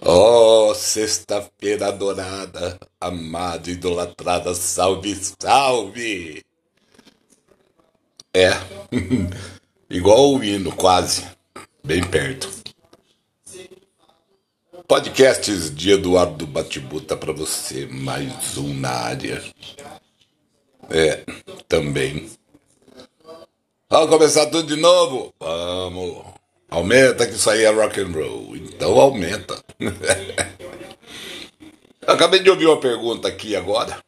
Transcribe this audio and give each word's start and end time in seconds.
Oh, 0.00 0.72
sexta-feira 0.74 1.88
adorada, 1.88 2.78
amada, 3.00 3.70
idolatrada, 3.70 4.54
salve, 4.54 5.14
salve! 5.40 6.44
É, 8.32 8.50
igual 9.90 10.34
o 10.34 10.44
hino, 10.44 10.74
quase, 10.74 11.26
bem 11.84 12.02
perto. 12.08 12.48
Podcasts 14.86 15.74
de 15.74 15.90
Eduardo 15.90 16.46
Batibuta 16.46 17.16
para 17.16 17.32
você, 17.32 17.86
mais 17.86 18.56
um 18.56 18.72
na 18.72 18.90
área. 18.90 19.42
É, 20.88 21.24
também. 21.68 22.30
Vamos 23.90 24.08
começar 24.08 24.46
tudo 24.46 24.74
de 24.74 24.80
novo? 24.80 25.34
Vamos. 25.38 26.37
Aumenta 26.70 27.26
que 27.26 27.34
isso 27.34 27.48
aí 27.48 27.64
é 27.64 27.70
rock 27.70 28.00
and 28.00 28.12
roll. 28.12 28.56
Então 28.56 28.98
aumenta. 29.00 29.62
Acabei 32.06 32.40
de 32.40 32.50
ouvir 32.50 32.66
uma 32.66 32.80
pergunta 32.80 33.28
aqui 33.28 33.54
agora 33.56 33.98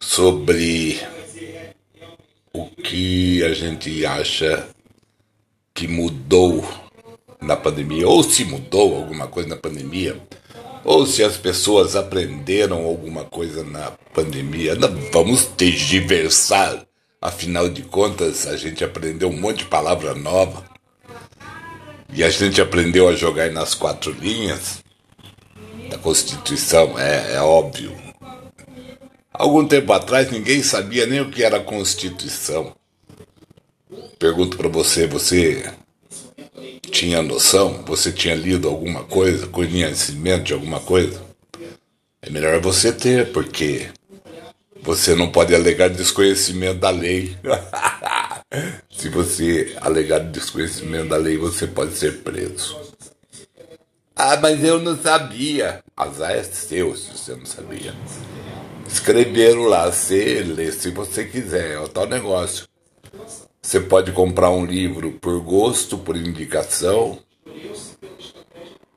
sobre 0.00 1.00
o 2.52 2.66
que 2.66 3.44
a 3.44 3.52
gente 3.52 4.04
acha 4.04 4.68
que 5.74 5.86
mudou 5.86 6.66
na 7.40 7.56
pandemia, 7.56 8.06
ou 8.06 8.22
se 8.22 8.44
mudou 8.44 8.96
alguma 8.96 9.26
coisa 9.26 9.48
na 9.48 9.56
pandemia, 9.56 10.20
ou 10.84 11.06
se 11.06 11.22
as 11.22 11.36
pessoas 11.36 11.96
aprenderam 11.96 12.84
alguma 12.84 13.24
coisa 13.24 13.62
na 13.64 13.92
pandemia. 14.12 14.74
Não 14.74 14.94
vamos 15.12 15.44
tergiversar. 15.44 16.86
Afinal 17.20 17.68
de 17.68 17.82
contas, 17.82 18.46
a 18.46 18.56
gente 18.56 18.82
aprendeu 18.82 19.28
um 19.28 19.38
monte 19.38 19.58
de 19.58 19.64
palavra 19.66 20.14
nova. 20.14 20.69
E 22.12 22.24
a 22.24 22.30
gente 22.30 22.60
aprendeu 22.60 23.08
a 23.08 23.14
jogar 23.14 23.50
nas 23.50 23.74
quatro 23.74 24.12
linhas 24.12 24.82
da 25.88 25.98
Constituição, 25.98 26.98
é, 26.98 27.34
é 27.34 27.40
óbvio. 27.40 27.96
Algum 29.32 29.66
tempo 29.66 29.92
atrás 29.92 30.30
ninguém 30.30 30.62
sabia 30.62 31.06
nem 31.06 31.20
o 31.20 31.30
que 31.30 31.42
era 31.42 31.60
Constituição. 31.60 32.74
Pergunto 34.18 34.56
para 34.56 34.68
você, 34.68 35.06
você 35.06 35.72
tinha 36.90 37.22
noção? 37.22 37.82
Você 37.86 38.12
tinha 38.12 38.34
lido 38.34 38.68
alguma 38.68 39.04
coisa, 39.04 39.46
conhecimento 39.46 40.44
de 40.44 40.52
alguma 40.52 40.80
coisa? 40.80 41.22
É 42.20 42.28
melhor 42.28 42.60
você 42.60 42.92
ter, 42.92 43.32
porque 43.32 43.88
você 44.82 45.14
não 45.14 45.30
pode 45.30 45.54
alegar 45.54 45.88
desconhecimento 45.88 46.80
da 46.80 46.90
lei. 46.90 47.36
Se 48.90 49.08
você 49.08 49.76
alegar 49.80 50.18
desconhecimento 50.18 51.08
da 51.08 51.16
lei, 51.16 51.36
você 51.36 51.68
pode 51.68 51.94
ser 51.94 52.18
preso. 52.18 52.76
Ah, 54.16 54.36
mas 54.36 54.64
eu 54.64 54.80
não 54.80 55.00
sabia. 55.00 55.82
Azar 55.96 56.32
é 56.32 56.42
seu 56.42 56.96
se 56.96 57.16
você 57.16 57.34
não 57.36 57.46
sabia. 57.46 57.94
Escreveram 58.86 59.62
lá, 59.62 59.90
você 59.90 60.42
lê 60.42 60.72
se 60.72 60.90
você 60.90 61.24
quiser, 61.24 61.72
é 61.72 61.78
o 61.78 61.86
tal 61.86 62.06
negócio. 62.06 62.66
Você 63.62 63.78
pode 63.78 64.10
comprar 64.10 64.50
um 64.50 64.64
livro 64.64 65.12
por 65.12 65.40
gosto, 65.40 65.96
por 65.96 66.16
indicação, 66.16 67.18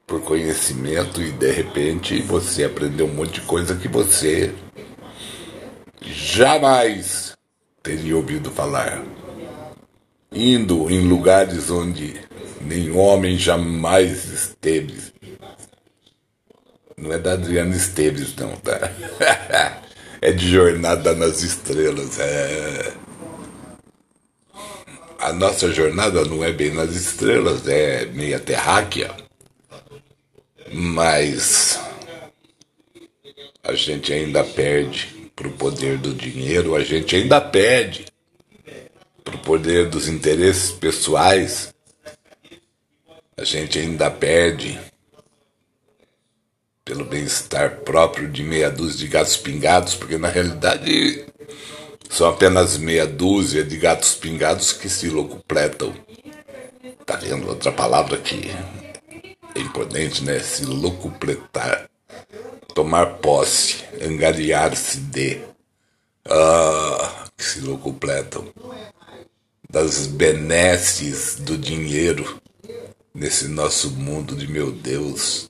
por 0.07 0.21
conhecimento 0.21 1.21
e 1.21 1.31
de 1.31 1.51
repente 1.51 2.21
você 2.23 2.63
aprendeu 2.63 3.05
um 3.05 3.13
monte 3.13 3.35
de 3.35 3.41
coisa 3.41 3.75
que 3.75 3.87
você 3.87 4.53
jamais 6.01 7.37
teria 7.83 8.17
ouvido 8.17 8.49
falar. 8.49 9.03
Indo 10.33 10.89
em 10.89 11.07
lugares 11.07 11.69
onde 11.69 12.19
nenhum 12.61 12.97
homem 12.97 13.37
jamais 13.37 14.25
esteve. 14.25 15.13
Não 16.97 17.11
é 17.11 17.17
da 17.17 17.33
Adriana 17.33 17.75
Esteves, 17.75 18.35
não, 18.35 18.55
tá? 18.57 18.91
é 20.21 20.31
de 20.31 20.49
Jornada 20.49 21.13
nas 21.13 21.41
Estrelas. 21.41 22.19
É 22.19 22.93
a 25.23 25.31
nossa 25.31 25.71
jornada 25.71 26.25
não 26.25 26.43
é 26.43 26.51
bem 26.51 26.73
nas 26.73 26.93
estrelas, 26.93 27.65
é 27.65 28.05
meia 28.07 28.41
terráquea, 28.41 29.09
mas 30.69 31.79
a 33.63 33.73
gente 33.73 34.11
ainda 34.11 34.43
perde 34.43 35.31
para 35.33 35.47
o 35.47 35.53
poder 35.53 35.97
do 35.97 36.13
dinheiro, 36.13 36.75
a 36.75 36.83
gente 36.83 37.15
ainda 37.15 37.39
perde 37.39 38.05
para 39.33 39.37
o 39.37 39.39
poder 39.39 39.89
dos 39.89 40.07
interesses 40.07 40.71
pessoais, 40.71 41.73
a 43.35 43.43
gente 43.43 43.79
ainda 43.79 44.11
perde 44.11 44.79
pelo 46.85 47.05
bem-estar 47.05 47.77
próprio 47.77 48.29
de 48.29 48.43
meia 48.43 48.69
dúzia 48.69 48.99
de 48.99 49.07
gatos 49.07 49.37
pingados, 49.37 49.95
porque 49.95 50.17
na 50.17 50.27
realidade 50.27 51.25
são 52.09 52.27
apenas 52.27 52.77
meia 52.77 53.07
dúzia 53.07 53.63
de 53.63 53.77
gatos 53.77 54.13
pingados 54.13 54.71
que 54.71 54.87
se 54.87 55.09
locupletam. 55.09 55.93
Tá 57.05 57.15
vendo 57.15 57.47
outra 57.47 57.71
palavra 57.71 58.17
que 58.17 58.51
é 59.55 59.59
importante, 59.59 60.23
né? 60.23 60.39
Se 60.39 60.65
locupletar. 60.65 61.89
Tomar 62.75 63.17
posse, 63.17 63.83
angariar-se 64.01 64.97
de. 64.97 65.41
Ah, 66.25 67.25
que 67.35 67.43
se 67.43 67.61
locupletam. 67.61 68.45
Das 69.73 70.05
benesses 70.05 71.37
do 71.39 71.57
dinheiro 71.57 72.39
nesse 73.11 73.47
nosso 73.47 73.89
mundo 73.89 74.35
de 74.35 74.47
meu 74.47 74.71
Deus, 74.71 75.49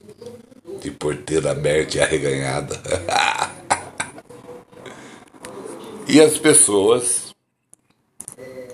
de 0.82 0.90
porteira 0.92 1.52
aberta 1.52 1.98
e 1.98 2.02
arreganhada. 2.02 2.82
E 6.06 6.22
as 6.22 6.38
pessoas 6.38 7.34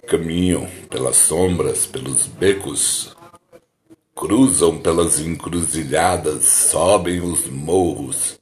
caminham 0.07 0.67
pelas 0.89 1.15
sombras, 1.15 1.85
pelos 1.85 2.25
becos, 2.25 3.15
cruzam 4.15 4.77
pelas 4.79 5.19
encruzilhadas, 5.19 6.43
sobem 6.45 7.21
os 7.21 7.45
morros, 7.47 8.39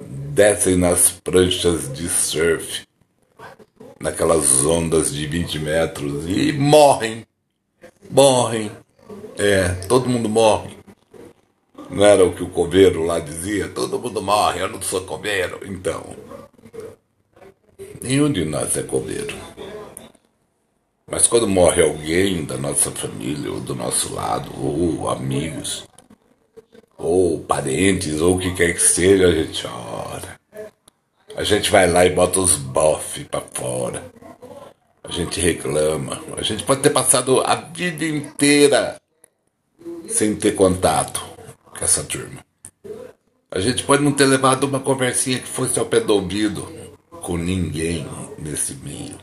descem 0.00 0.76
nas 0.76 1.10
pranchas 1.10 1.92
de 1.92 2.08
surf, 2.08 2.86
naquelas 4.00 4.64
ondas 4.64 5.12
de 5.12 5.26
20 5.26 5.58
metros 5.58 6.24
e 6.26 6.52
morrem. 6.52 7.26
Morrem. 8.10 8.70
É, 9.38 9.68
todo 9.86 10.08
mundo 10.08 10.28
morre. 10.28 10.76
Não 11.90 12.04
era 12.04 12.24
o 12.24 12.32
que 12.32 12.42
o 12.42 12.50
coveiro 12.50 13.04
lá 13.04 13.18
dizia? 13.18 13.68
Todo 13.68 13.98
mundo 13.98 14.22
morre, 14.22 14.60
eu 14.60 14.68
não 14.68 14.80
sou 14.80 15.00
coveiro. 15.02 15.60
Então, 15.64 16.16
Nenhum 18.02 18.32
de 18.32 18.46
nós 18.46 18.74
é 18.78 18.82
coveiro. 18.82 19.36
Mas 21.06 21.26
quando 21.26 21.46
morre 21.46 21.82
alguém 21.82 22.44
da 22.46 22.56
nossa 22.56 22.90
família, 22.90 23.52
ou 23.52 23.60
do 23.60 23.74
nosso 23.74 24.14
lado, 24.14 24.50
ou 24.58 25.10
amigos, 25.10 25.86
ou 26.96 27.40
parentes, 27.40 28.22
ou 28.22 28.36
o 28.36 28.38
que 28.38 28.54
quer 28.54 28.72
que 28.72 28.80
seja, 28.80 29.26
a 29.26 29.32
gente 29.32 29.66
ora. 29.66 29.99
A 31.40 31.42
gente 31.42 31.70
vai 31.70 31.90
lá 31.90 32.04
e 32.04 32.10
bota 32.10 32.38
os 32.38 32.56
bofs 32.56 33.26
para 33.26 33.40
fora. 33.40 34.04
A 35.02 35.10
gente 35.10 35.40
reclama. 35.40 36.22
A 36.36 36.42
gente 36.42 36.62
pode 36.64 36.82
ter 36.82 36.90
passado 36.90 37.40
a 37.40 37.54
vida 37.54 38.04
inteira 38.04 39.00
sem 40.06 40.36
ter 40.36 40.52
contato 40.54 41.24
com 41.64 41.82
essa 41.82 42.04
turma. 42.04 42.44
A 43.50 43.58
gente 43.58 43.84
pode 43.84 44.02
não 44.02 44.12
ter 44.12 44.26
levado 44.26 44.64
uma 44.64 44.80
conversinha 44.80 45.38
que 45.38 45.48
fosse 45.48 45.78
ao 45.78 45.86
pé 45.86 46.00
do 46.00 46.12
ouvido 46.12 46.70
com 47.22 47.38
ninguém 47.38 48.06
nesse 48.38 48.74
meio. 48.74 49.16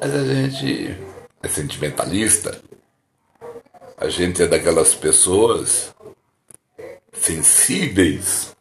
Mas 0.00 0.14
a 0.16 0.24
gente 0.24 0.96
é 1.40 1.48
sentimentalista. 1.48 2.60
A 3.96 4.08
gente 4.08 4.42
é 4.42 4.48
daquelas 4.48 4.96
pessoas 4.96 5.94
sensíveis. 7.12 8.57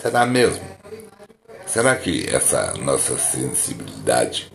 Será 0.00 0.26
mesmo? 0.26 0.64
Será 1.66 1.94
que 1.96 2.26
essa 2.34 2.74
nossa 2.74 3.16
sensibilidade 3.18 4.52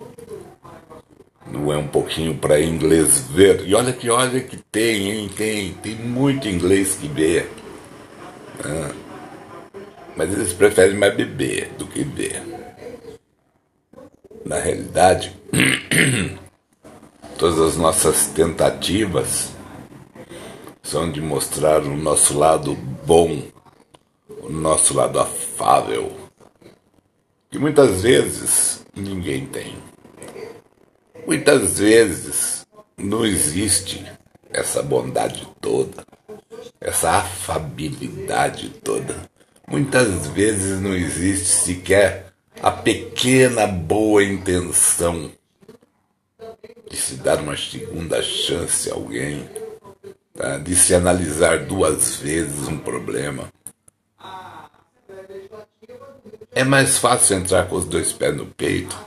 não 1.47 1.71
é 1.71 1.77
um 1.77 1.88
pouquinho 1.88 2.38
para 2.38 2.59
inglês 2.59 3.21
ver? 3.30 3.65
E 3.68 3.74
olha 3.74 3.94
que 3.94 4.09
olha 4.09 4.42
que 4.42 4.57
tem, 4.57 5.12
hein? 5.12 5.30
Tem, 5.30 5.74
tem 5.75 5.95
muito 5.95 6.47
inglês 6.47 6.95
que 6.95 7.07
vê. 7.07 7.45
Ah 8.63 9.06
mas 10.15 10.31
eles 10.31 10.53
preferem 10.53 10.97
mais 10.97 11.13
beber 11.13 11.71
do 11.77 11.86
que 11.86 12.03
ver. 12.03 12.41
Na 14.45 14.57
realidade, 14.59 15.36
todas 17.38 17.59
as 17.59 17.75
nossas 17.75 18.27
tentativas 18.27 19.51
são 20.81 21.12
de 21.12 21.19
mostrar 21.19 21.81
o 21.81 21.98
nosso 21.98 22.38
lado 22.38 22.75
bom, 23.06 23.41
o 24.45 24.51
nosso 24.51 24.94
lado 24.94 25.19
afável, 25.19 26.15
que 27.50 27.57
muitas 27.57 28.03
vezes 28.03 28.86
ninguém 28.95 29.47
tem. 29.47 29.75
Muitas 31.25 31.80
vezes 31.80 32.63
não 32.95 33.25
existe 33.25 34.06
essa 34.51 34.83
bondade 34.83 35.47
toda, 35.59 36.06
essa 36.80 37.09
afabilidade 37.13 38.69
toda. 38.83 39.15
Muitas 39.68 40.27
vezes 40.27 40.80
não 40.80 40.94
existe 40.94 41.48
sequer 41.48 42.31
a 42.62 42.69
pequena 42.69 43.65
boa 43.65 44.24
intenção 44.24 45.31
de 46.88 46.95
se 46.95 47.15
dar 47.15 47.39
uma 47.39 47.57
segunda 47.57 48.21
chance 48.21 48.91
a 48.91 48.94
alguém, 48.94 49.50
tá? 50.36 50.59
de 50.59 50.75
se 50.75 50.94
analisar 50.94 51.65
duas 51.65 52.18
vezes 52.18 52.68
um 52.68 52.77
problema. 52.77 53.51
É 56.56 56.63
mais 56.63 56.98
fácil 56.98 57.36
entrar 57.36 57.68
com 57.68 57.75
os 57.75 57.86
dois 57.86 58.13
pés 58.13 58.34
no 58.34 58.46
peito 58.46 58.98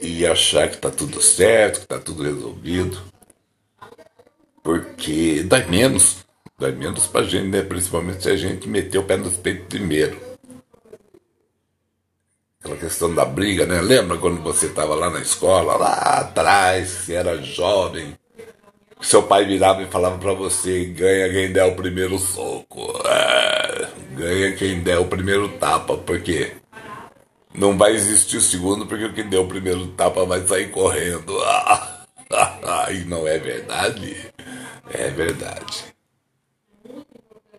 e 0.00 0.26
achar 0.26 0.68
que 0.70 0.76
está 0.76 0.90
tudo 0.90 1.20
certo, 1.20 1.80
que 1.80 1.84
está 1.84 1.98
tudo 1.98 2.22
resolvido, 2.22 2.98
porque 4.62 5.42
dói 5.42 5.64
menos, 5.66 6.24
dói 6.58 6.72
menos 6.72 7.06
para 7.06 7.26
gente, 7.26 7.48
né? 7.48 7.62
principalmente 7.62 8.22
se 8.22 8.30
a 8.30 8.36
gente 8.36 8.66
meter 8.66 8.96
o 8.96 9.04
pé 9.04 9.18
no 9.18 9.30
peito 9.30 9.66
primeiro. 9.66 10.18
Aquela 12.60 12.78
questão 12.78 13.14
da 13.14 13.26
briga, 13.26 13.66
né? 13.66 13.82
Lembra 13.82 14.16
quando 14.16 14.42
você 14.42 14.66
estava 14.66 14.94
lá 14.94 15.10
na 15.10 15.20
escola, 15.20 15.76
lá 15.76 15.92
atrás, 16.20 16.88
você 16.88 17.12
era 17.12 17.42
jovem, 17.42 18.16
seu 19.04 19.22
pai 19.22 19.44
virava 19.44 19.82
e 19.82 19.86
falava 19.86 20.18
para 20.18 20.32
você: 20.32 20.86
ganha 20.86 21.30
quem 21.30 21.52
der 21.52 21.64
o 21.64 21.76
primeiro 21.76 22.18
soco, 22.18 22.80
é, 23.06 23.88
ganha 24.14 24.56
quem 24.56 24.80
der 24.80 24.98
o 24.98 25.06
primeiro 25.06 25.48
tapa, 25.58 25.96
porque 25.96 26.52
não 27.54 27.76
vai 27.76 27.94
existir 27.94 28.36
o 28.36 28.40
segundo, 28.40 28.86
porque 28.86 29.04
o 29.04 29.12
que 29.12 29.22
deu 29.22 29.42
o 29.42 29.48
primeiro 29.48 29.86
tapa 29.88 30.24
vai 30.24 30.46
sair 30.46 30.70
correndo. 30.70 31.34
e 32.92 33.04
não 33.04 33.26
é 33.26 33.38
verdade? 33.38 34.16
É 34.90 35.08
verdade. 35.10 35.94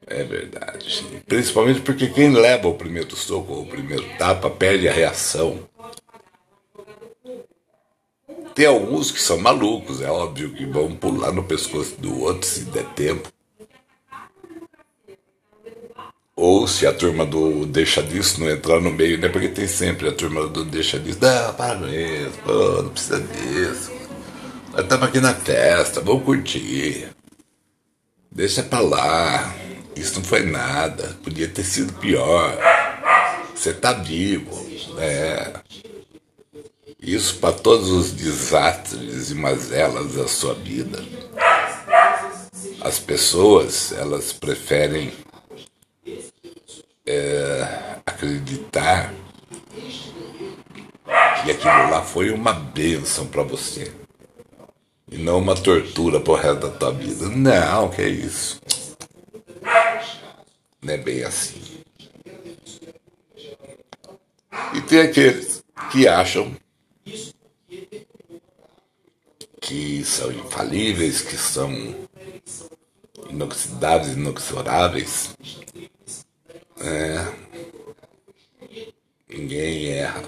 É 0.07 0.23
verdade. 0.23 1.23
Principalmente 1.25 1.81
porque 1.81 2.07
quem 2.07 2.31
leva 2.31 2.67
o 2.67 2.75
primeiro 2.75 3.15
soco 3.15 3.53
ou 3.53 3.63
o 3.63 3.67
primeiro 3.67 4.05
tapa 4.17 4.49
perde 4.49 4.87
a 4.87 4.93
reação. 4.93 5.67
Tem 8.53 8.65
alguns 8.65 9.11
que 9.11 9.19
são 9.19 9.37
malucos, 9.37 10.01
é 10.01 10.09
óbvio 10.09 10.53
que 10.53 10.65
vão 10.65 10.95
pular 10.95 11.33
no 11.33 11.43
pescoço 11.43 11.99
do 11.99 12.21
outro 12.21 12.47
se 12.47 12.61
der 12.65 12.85
tempo. 12.93 13.34
Ou 16.47 16.67
se 16.67 16.85
a 16.85 16.93
turma 16.93 17.25
do 17.25 17.65
deixa 17.65 18.03
disso 18.03 18.39
não 18.39 18.47
entrar 18.47 18.79
no 18.79 18.91
meio, 18.91 19.17
né? 19.17 19.29
Porque 19.29 19.47
tem 19.47 19.65
sempre 19.65 20.09
a 20.09 20.11
turma 20.11 20.45
do 20.47 20.63
deixa 20.63 20.99
disso. 20.99 21.17
Não, 21.19 21.51
para 21.55 21.79
com 21.79 21.87
isso, 21.87 22.37
pô, 22.45 22.83
não 22.83 22.89
precisa 22.89 23.19
disso. 23.19 23.91
Nós 24.71 24.81
estamos 24.81 25.07
aqui 25.07 25.19
na 25.19 25.33
festa, 25.33 26.01
vamos 26.01 26.23
curtir. 26.23 27.09
Deixa 28.31 28.61
pra 28.61 28.79
lá. 28.79 29.55
Isso 29.95 30.19
não 30.19 30.23
foi 30.23 30.43
nada. 30.43 31.17
Podia 31.23 31.47
ter 31.47 31.63
sido 31.63 31.93
pior. 31.93 32.55
Você 33.55 33.73
tá 33.73 33.93
vivo. 33.93 34.69
É. 34.99 35.51
Isso 37.01 37.37
para 37.37 37.55
todos 37.55 37.89
os 37.89 38.11
desastres 38.11 39.31
e 39.31 39.33
mazelas 39.33 40.13
da 40.13 40.27
sua 40.27 40.53
vida. 40.53 41.03
As 42.81 42.99
pessoas, 42.99 43.91
elas 43.93 44.31
preferem 44.31 45.11
é, 47.05 47.99
acreditar 48.05 49.13
que 51.43 51.51
aquilo 51.51 51.89
lá 51.91 52.01
foi 52.01 52.31
uma 52.31 52.53
bênção 52.53 53.27
para 53.27 53.43
você 53.43 53.91
e 55.11 55.17
não 55.17 55.37
uma 55.37 55.55
tortura 55.55 56.19
pro 56.19 56.33
resto 56.33 56.67
da 56.67 56.69
tua 56.71 56.91
vida. 56.91 57.29
Não, 57.29 57.89
que 57.89 58.01
é 58.01 58.09
isso. 58.09 58.59
Não 60.81 60.93
é 60.93 60.97
bem 60.97 61.23
assim. 61.23 61.83
E 64.73 64.81
tem 64.81 65.01
aqueles 65.01 65.63
que 65.91 66.07
acham 66.07 66.55
que 69.61 70.03
são 70.03 70.31
infalíveis, 70.31 71.21
que 71.21 71.37
são 71.37 71.71
inoxidáveis, 73.29 74.13
inexoráveis. 74.13 75.29
É. 76.79 77.25
Ninguém 79.29 79.87
erra. 79.89 80.23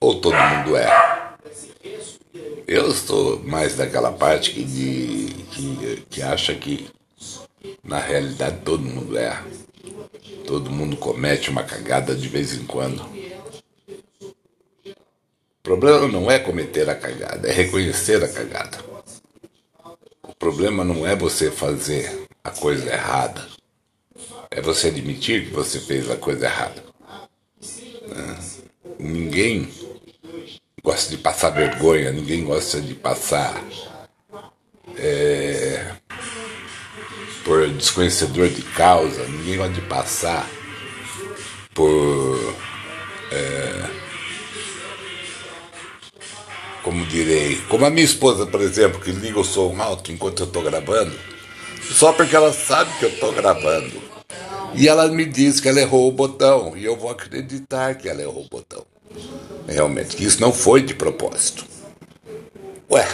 Ou 0.00 0.20
todo 0.20 0.36
mundo 0.36 0.76
erra. 0.76 1.38
Eu 2.66 2.90
estou 2.90 3.42
mais 3.44 3.76
daquela 3.76 4.12
parte 4.12 4.52
que, 4.52 4.64
de, 4.64 5.26
que, 5.50 6.04
que 6.10 6.22
acha 6.22 6.54
que 6.54 6.88
na 7.82 7.98
realidade 7.98 8.58
todo 8.64 8.82
mundo 8.82 9.16
erra. 9.16 9.46
Todo 10.46 10.70
mundo 10.70 10.96
comete 10.96 11.50
uma 11.50 11.62
cagada 11.62 12.14
de 12.14 12.28
vez 12.28 12.54
em 12.54 12.64
quando. 12.64 13.02
O 14.84 15.62
problema 15.62 16.08
não 16.08 16.30
é 16.30 16.38
cometer 16.38 16.88
a 16.90 16.94
cagada, 16.94 17.48
é 17.48 17.52
reconhecer 17.52 18.22
a 18.22 18.28
cagada. 18.28 18.78
O 20.22 20.34
problema 20.34 20.84
não 20.84 21.06
é 21.06 21.16
você 21.16 21.50
fazer 21.50 22.26
a 22.42 22.50
coisa 22.50 22.92
errada, 22.92 23.46
é 24.54 24.60
você 24.60 24.88
admitir 24.88 25.46
que 25.46 25.50
você 25.50 25.80
fez 25.80 26.08
a 26.08 26.16
coisa 26.16 26.46
errada. 26.46 26.82
Né? 28.06 28.38
Ninguém 29.00 29.68
gosta 30.82 31.10
de 31.10 31.18
passar 31.18 31.50
vergonha, 31.50 32.12
ninguém 32.12 32.44
gosta 32.44 32.80
de 32.80 32.94
passar 32.94 33.62
é, 34.96 35.92
por 37.44 37.68
desconhecedor 37.68 38.48
de 38.48 38.62
causa, 38.62 39.26
ninguém 39.26 39.56
gosta 39.56 39.74
de 39.74 39.80
passar 39.82 40.48
por. 41.74 42.54
É, 43.32 44.04
como 46.84 47.04
direi, 47.06 47.56
como 47.68 47.86
a 47.86 47.90
minha 47.90 48.04
esposa, 48.04 48.46
por 48.46 48.60
exemplo, 48.60 49.00
que 49.00 49.10
liga 49.10 49.40
o 49.40 49.44
som 49.44 49.74
alto 49.80 50.12
enquanto 50.12 50.40
eu 50.40 50.46
estou 50.46 50.62
gravando, 50.62 51.18
só 51.90 52.12
porque 52.12 52.36
ela 52.36 52.52
sabe 52.52 52.96
que 52.98 53.06
eu 53.06 53.08
estou 53.08 53.32
gravando. 53.32 54.13
E 54.76 54.88
ela 54.88 55.08
me 55.08 55.24
diz 55.24 55.60
que 55.60 55.68
ela 55.68 55.80
errou 55.80 56.08
o 56.08 56.12
botão, 56.12 56.76
e 56.76 56.84
eu 56.84 56.96
vou 56.96 57.10
acreditar 57.10 57.94
que 57.94 58.08
ela 58.08 58.22
errou 58.22 58.44
o 58.44 58.48
botão. 58.48 58.84
Realmente, 59.68 60.16
que 60.16 60.24
isso 60.24 60.40
não 60.40 60.52
foi 60.52 60.82
de 60.82 60.94
propósito. 60.94 61.64
Ué, 62.90 63.06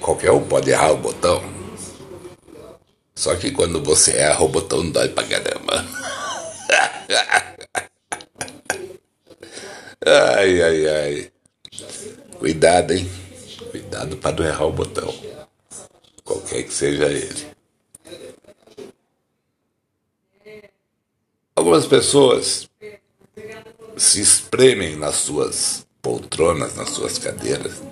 qualquer 0.00 0.30
um 0.32 0.42
pode 0.44 0.70
errar 0.70 0.92
o 0.92 0.98
botão. 0.98 1.42
Só 3.14 3.34
que 3.36 3.50
quando 3.50 3.82
você 3.82 4.12
erra, 4.12 4.42
o 4.44 4.48
botão 4.48 4.90
dói 4.90 5.08
pra 5.08 5.24
caramba. 5.24 5.84
ai, 10.06 10.62
ai, 10.62 10.88
ai. 10.88 11.30
Cuidado, 12.38 12.92
hein? 12.92 13.10
Cuidado 13.70 14.16
para 14.16 14.36
não 14.36 14.46
errar 14.46 14.64
o 14.66 14.72
botão. 14.72 15.12
Qualquer 16.24 16.62
que 16.62 16.72
seja 16.72 17.06
ele. 17.06 17.49
Algumas 21.60 21.86
pessoas 21.86 22.70
se 23.94 24.18
espremem 24.18 24.96
nas 24.96 25.16
suas 25.16 25.86
poltronas, 26.00 26.74
nas 26.74 26.88
suas 26.88 27.18
cadeiras, 27.18 27.82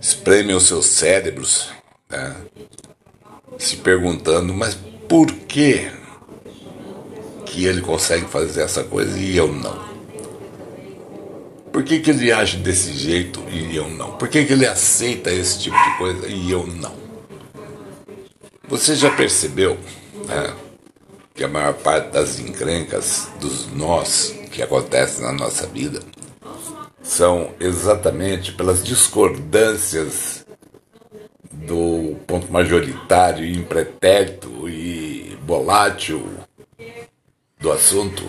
espremem 0.00 0.56
os 0.56 0.66
seus 0.66 0.86
cérebros, 0.86 1.70
né? 2.10 2.34
se 3.56 3.76
perguntando, 3.76 4.52
mas 4.52 4.76
por 5.08 5.30
que 5.30 5.92
que 7.46 7.66
ele 7.66 7.80
consegue 7.80 8.26
fazer 8.26 8.62
essa 8.62 8.82
coisa 8.82 9.16
e 9.16 9.36
eu 9.36 9.52
não? 9.52 9.92
Por 11.70 11.84
que, 11.84 12.00
que 12.00 12.10
ele 12.10 12.32
age 12.32 12.56
desse 12.56 12.94
jeito 12.94 13.40
e 13.48 13.76
eu 13.76 13.88
não? 13.88 14.16
Por 14.16 14.26
que, 14.26 14.44
que 14.44 14.52
ele 14.52 14.66
aceita 14.66 15.30
esse 15.30 15.60
tipo 15.60 15.76
de 15.76 15.98
coisa 15.98 16.26
e 16.26 16.50
eu 16.50 16.66
não? 16.66 16.96
Você 18.68 18.96
já 18.96 19.08
percebeu 19.08 19.78
né, 20.26 20.52
que 21.42 21.46
a 21.46 21.48
maior 21.48 21.74
parte 21.74 22.12
das 22.12 22.38
encrencas, 22.38 23.28
dos 23.40 23.66
nós 23.72 24.32
que 24.52 24.62
acontecem 24.62 25.24
na 25.24 25.32
nossa 25.32 25.66
vida, 25.66 25.98
são 27.02 27.50
exatamente 27.58 28.52
pelas 28.52 28.84
discordâncias 28.84 30.46
do 31.50 32.14
ponto 32.28 32.52
majoritário 32.52 33.44
impretérito 33.44 34.68
e 34.68 35.36
volátil 35.44 36.24
do 37.58 37.72
assunto? 37.72 38.22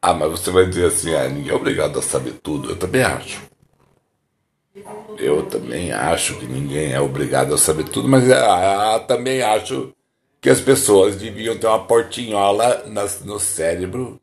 Ah, 0.00 0.14
mas 0.14 0.30
você 0.30 0.52
vai 0.52 0.66
dizer 0.66 0.86
assim, 0.86 1.12
ah, 1.16 1.28
ninguém 1.28 1.50
é 1.50 1.54
obrigado 1.54 1.98
a 1.98 2.02
saber 2.02 2.34
tudo. 2.34 2.70
Eu 2.70 2.76
também 2.76 3.02
acho. 3.02 3.42
Eu 5.18 5.46
também 5.46 5.90
acho 5.90 6.38
que 6.38 6.46
ninguém 6.46 6.92
é 6.92 7.00
obrigado 7.00 7.52
a 7.54 7.58
saber 7.58 7.88
tudo, 7.88 8.06
mas 8.06 8.30
ah, 8.30 9.00
também 9.08 9.42
acho 9.42 9.95
que 10.46 10.50
as 10.50 10.60
pessoas 10.60 11.16
deviam 11.16 11.58
ter 11.58 11.66
uma 11.66 11.84
portinhola 11.86 12.84
no 13.24 13.40
cérebro 13.40 14.20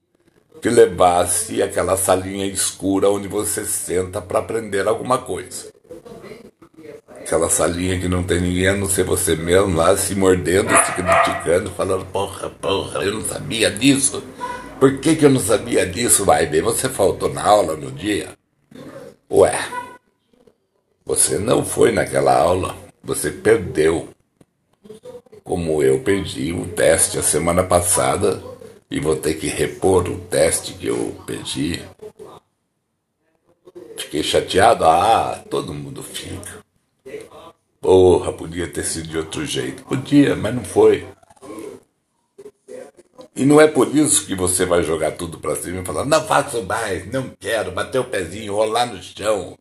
que 0.62 0.70
levasse 0.70 1.62
aquela 1.62 1.98
salinha 1.98 2.46
escura 2.46 3.10
onde 3.10 3.28
você 3.28 3.66
senta 3.66 4.22
para 4.22 4.40
aprender 4.40 4.88
alguma 4.88 5.18
coisa. 5.18 5.74
Aquela 7.10 7.50
salinha 7.50 8.00
que 8.00 8.08
não 8.08 8.24
tem 8.24 8.40
ninguém 8.40 8.70
a 8.70 8.74
não 8.74 8.88
ser 8.88 9.04
você 9.04 9.36
mesmo 9.36 9.76
lá 9.76 9.98
se 9.98 10.16
mordendo, 10.16 10.70
se 10.70 10.94
criticando, 10.94 11.70
falando, 11.72 12.06
porra, 12.06 12.50
porra, 12.50 13.04
eu 13.04 13.16
não 13.16 13.26
sabia 13.26 13.70
disso. 13.70 14.24
Por 14.80 15.00
que, 15.00 15.18
que 15.18 15.26
eu 15.26 15.30
não 15.30 15.42
sabia 15.42 15.86
disso? 15.86 16.24
Vai 16.24 16.46
bem, 16.46 16.62
você 16.62 16.88
faltou 16.88 17.34
na 17.34 17.44
aula 17.44 17.76
no 17.76 17.92
dia? 17.92 18.30
Ué, 19.30 19.60
você 21.06 21.38
não 21.38 21.66
foi 21.66 21.92
naquela 21.92 22.34
aula, 22.34 22.74
você 23.04 23.30
perdeu. 23.30 24.08
Como 25.44 25.84
eu 25.84 26.00
perdi 26.00 26.54
o 26.54 26.68
teste 26.68 27.20
a 27.20 27.24
semana 27.24 27.64
passada 27.64 28.42
e 28.90 29.00
vou 29.00 29.16
ter 29.16 29.34
que 29.34 29.48
repor 29.48 30.08
o 30.08 30.20
teste 30.20 30.74
que 30.74 30.88
eu 30.88 31.16
perdi. 31.26 31.82
Fiquei 33.98 34.24
chateado? 34.24 34.86
Ah, 34.86 35.44
todo 35.50 35.74
mundo 35.74 36.02
fica. 36.02 36.64
Porra, 37.82 38.32
podia 38.32 38.68
ter 38.68 38.84
sido 38.84 39.10
de 39.10 39.18
outro 39.18 39.46
jeito. 39.46 39.84
Podia, 39.84 40.36
mas 40.36 40.56
não 40.56 40.64
foi. 40.64 41.06
E 43.36 43.46
não 43.46 43.60
é 43.60 43.68
por 43.68 43.94
isso 43.96 44.28
que 44.28 44.36
você 44.36 44.64
vai 44.66 44.84
jogar 44.84 45.12
tudo 45.12 45.40
pra 45.40 45.56
cima 45.56 45.82
e 45.82 45.86
falar, 45.86 46.06
não 46.06 46.24
faço 46.24 46.62
mais, 46.64 47.12
não 47.12 47.32
quero, 47.40 47.72
bater 47.72 48.00
o 48.00 48.04
pezinho, 48.04 48.54
rolar 48.54 48.86
no 48.86 49.02
chão, 49.02 49.58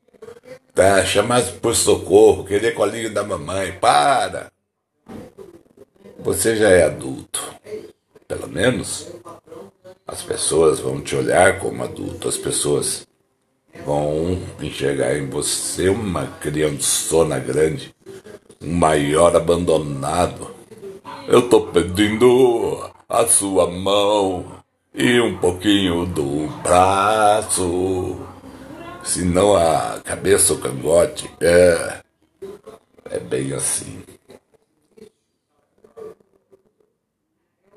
tá? 0.75 1.03
chamar 1.07 1.43
por 1.61 1.75
socorro, 1.75 2.45
querer 2.45 2.75
colinho 2.75 3.12
da 3.12 3.25
mamãe. 3.25 3.73
Para! 3.73 4.53
Você 6.19 6.57
já 6.57 6.71
é 6.71 6.85
adulto. 6.85 7.54
Pelo 8.28 8.49
menos 8.49 9.09
as 10.07 10.23
pessoas 10.23 10.81
vão 10.81 11.00
te 11.00 11.16
olhar 11.16 11.59
como 11.59 11.83
adulto, 11.83 12.28
as 12.28 12.37
pessoas 12.37 13.07
vão 13.85 14.38
enxergar 14.61 15.16
em 15.16 15.28
você 15.28 15.88
uma 15.88 16.26
criançona 16.40 17.38
grande 17.38 17.95
um 18.62 18.76
maior 18.76 19.35
abandonado. 19.35 20.54
Eu 21.26 21.49
tô 21.49 21.62
pedindo 21.62 22.90
a 23.09 23.26
sua 23.26 23.69
mão 23.69 24.45
e 24.95 25.21
um 25.21 25.37
pouquinho 25.38 26.07
do 26.07 26.47
braço, 26.62 28.21
senão 29.02 29.57
a 29.57 30.00
cabeça 30.04 30.52
ou 30.52 30.61
cangote. 30.61 31.28
É, 31.40 32.00
é 33.11 33.19
bem 33.19 33.52
assim. 33.52 34.02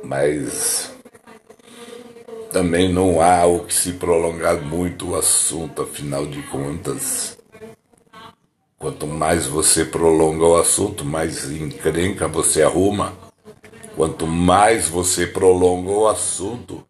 Mas 0.05 0.93
também 2.51 2.93
não 2.93 3.19
há 3.19 3.43
o 3.45 3.65
que 3.65 3.73
se 3.73 3.93
prolongar 3.93 4.61
muito 4.61 5.09
o 5.09 5.15
assunto, 5.15 5.81
afinal 5.81 6.27
de 6.27 6.43
contas. 6.43 7.37
Quanto 8.77 9.07
mais 9.07 9.47
você 9.47 9.83
prolonga 9.83 10.45
o 10.45 10.57
assunto, 10.57 11.03
mais 11.03 11.49
encrenca 11.49 12.27
você 12.27 12.61
arruma. 12.61 13.13
Quanto 13.95 14.27
mais 14.27 14.87
você 14.87 15.25
prolonga 15.25 15.89
o 15.89 16.07
assunto, 16.07 16.85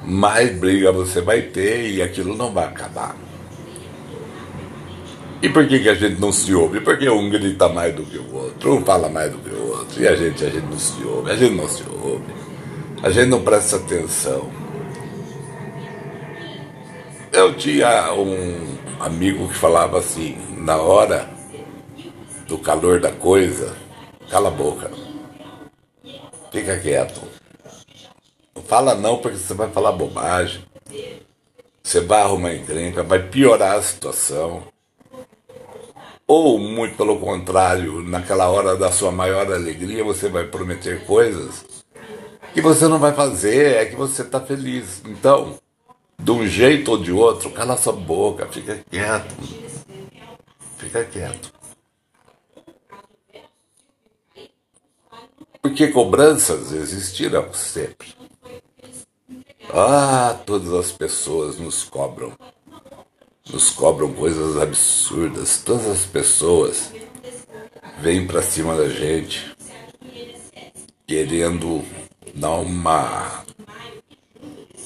mais 0.00 0.56
briga 0.56 0.92
você 0.92 1.20
vai 1.20 1.42
ter 1.42 1.90
e 1.90 2.00
aquilo 2.00 2.36
não 2.36 2.52
vai 2.52 2.66
acabar. 2.66 3.16
E 5.40 5.48
por 5.48 5.68
que, 5.68 5.78
que 5.78 5.88
a 5.88 5.94
gente 5.94 6.20
não 6.20 6.32
se 6.32 6.52
ouve? 6.52 6.80
Porque 6.80 7.08
um 7.08 7.30
grita 7.30 7.68
mais 7.68 7.94
do 7.94 8.02
que 8.02 8.18
o 8.18 8.34
outro, 8.34 8.74
um 8.74 8.84
fala 8.84 9.08
mais 9.08 9.30
do 9.30 9.38
que 9.38 9.50
o 9.50 9.68
outro, 9.68 10.02
e 10.02 10.08
a 10.08 10.16
gente, 10.16 10.44
a 10.44 10.50
gente 10.50 10.66
não 10.66 10.78
se 10.78 11.04
ouve, 11.04 11.30
a 11.30 11.36
gente 11.36 11.54
não 11.54 11.68
se 11.68 11.84
ouve, 11.88 12.34
a 13.02 13.10
gente 13.10 13.28
não 13.28 13.42
presta 13.42 13.76
atenção. 13.76 14.50
Eu 17.32 17.54
tinha 17.54 18.12
um 18.14 18.78
amigo 18.98 19.46
que 19.48 19.54
falava 19.54 19.98
assim, 19.98 20.36
na 20.56 20.76
hora 20.76 21.30
do 22.48 22.58
calor 22.58 22.98
da 22.98 23.12
coisa, 23.12 23.76
cala 24.28 24.48
a 24.48 24.50
boca. 24.50 24.90
Fica 26.50 26.78
quieto. 26.80 27.20
Não 28.56 28.62
fala 28.64 28.96
não 28.96 29.18
porque 29.18 29.36
você 29.36 29.54
vai 29.54 29.70
falar 29.70 29.92
bobagem. 29.92 30.64
Você 31.80 32.00
vai 32.00 32.22
arrumar 32.22 32.54
encrenca, 32.54 33.04
vai 33.04 33.22
piorar 33.22 33.76
a 33.76 33.82
situação. 33.82 34.64
Ou, 36.28 36.58
muito 36.58 36.94
pelo 36.96 37.18
contrário, 37.18 38.02
naquela 38.02 38.50
hora 38.50 38.76
da 38.76 38.92
sua 38.92 39.10
maior 39.10 39.50
alegria, 39.50 40.04
você 40.04 40.28
vai 40.28 40.46
prometer 40.46 41.06
coisas 41.06 41.64
que 42.52 42.60
você 42.60 42.88
não 42.88 42.98
vai 42.98 43.14
fazer, 43.14 43.76
é 43.76 43.84
que 43.86 43.96
você 43.96 44.22
está 44.22 44.40
feliz. 44.40 45.00
Então, 45.06 45.58
de 46.18 46.30
um 46.30 46.46
jeito 46.46 46.90
ou 46.90 46.98
de 46.98 47.12
outro, 47.12 47.50
cala 47.50 47.76
sua 47.76 47.92
boca, 47.92 48.46
fica 48.48 48.84
quieto. 48.90 49.34
Fica 50.76 51.04
quieto. 51.04 51.52
Porque 55.62 55.88
cobranças 55.88 56.72
existirão 56.72 57.52
sempre. 57.52 58.08
Ah, 59.72 60.36
todas 60.46 60.72
as 60.72 60.90
pessoas 60.90 61.58
nos 61.58 61.84
cobram. 61.84 62.32
Nos 63.50 63.70
cobram 63.70 64.12
coisas 64.12 64.58
absurdas. 64.58 65.62
Todas 65.64 65.86
as 65.86 66.04
pessoas 66.04 66.92
vêm 68.00 68.26
para 68.26 68.42
cima 68.42 68.76
da 68.76 68.88
gente 68.88 69.56
querendo 71.06 71.82
dar 72.34 72.56
uma 72.56 73.44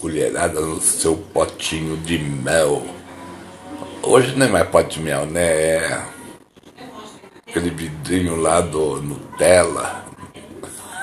colherada 0.01 0.61
no 0.61 0.81
seu 0.81 1.17
potinho 1.17 1.97
de 1.99 2.19
mel. 2.19 2.87
Hoje 4.03 4.37
nem 4.37 4.49
mais 4.49 4.69
pote 4.69 4.99
de 4.99 5.05
mel, 5.05 5.27
né? 5.27 5.43
É 5.43 6.07
aquele 7.49 7.71
vidrinho 7.71 8.37
lá 8.37 8.61
do 8.61 9.03
Nutella. 9.03 10.05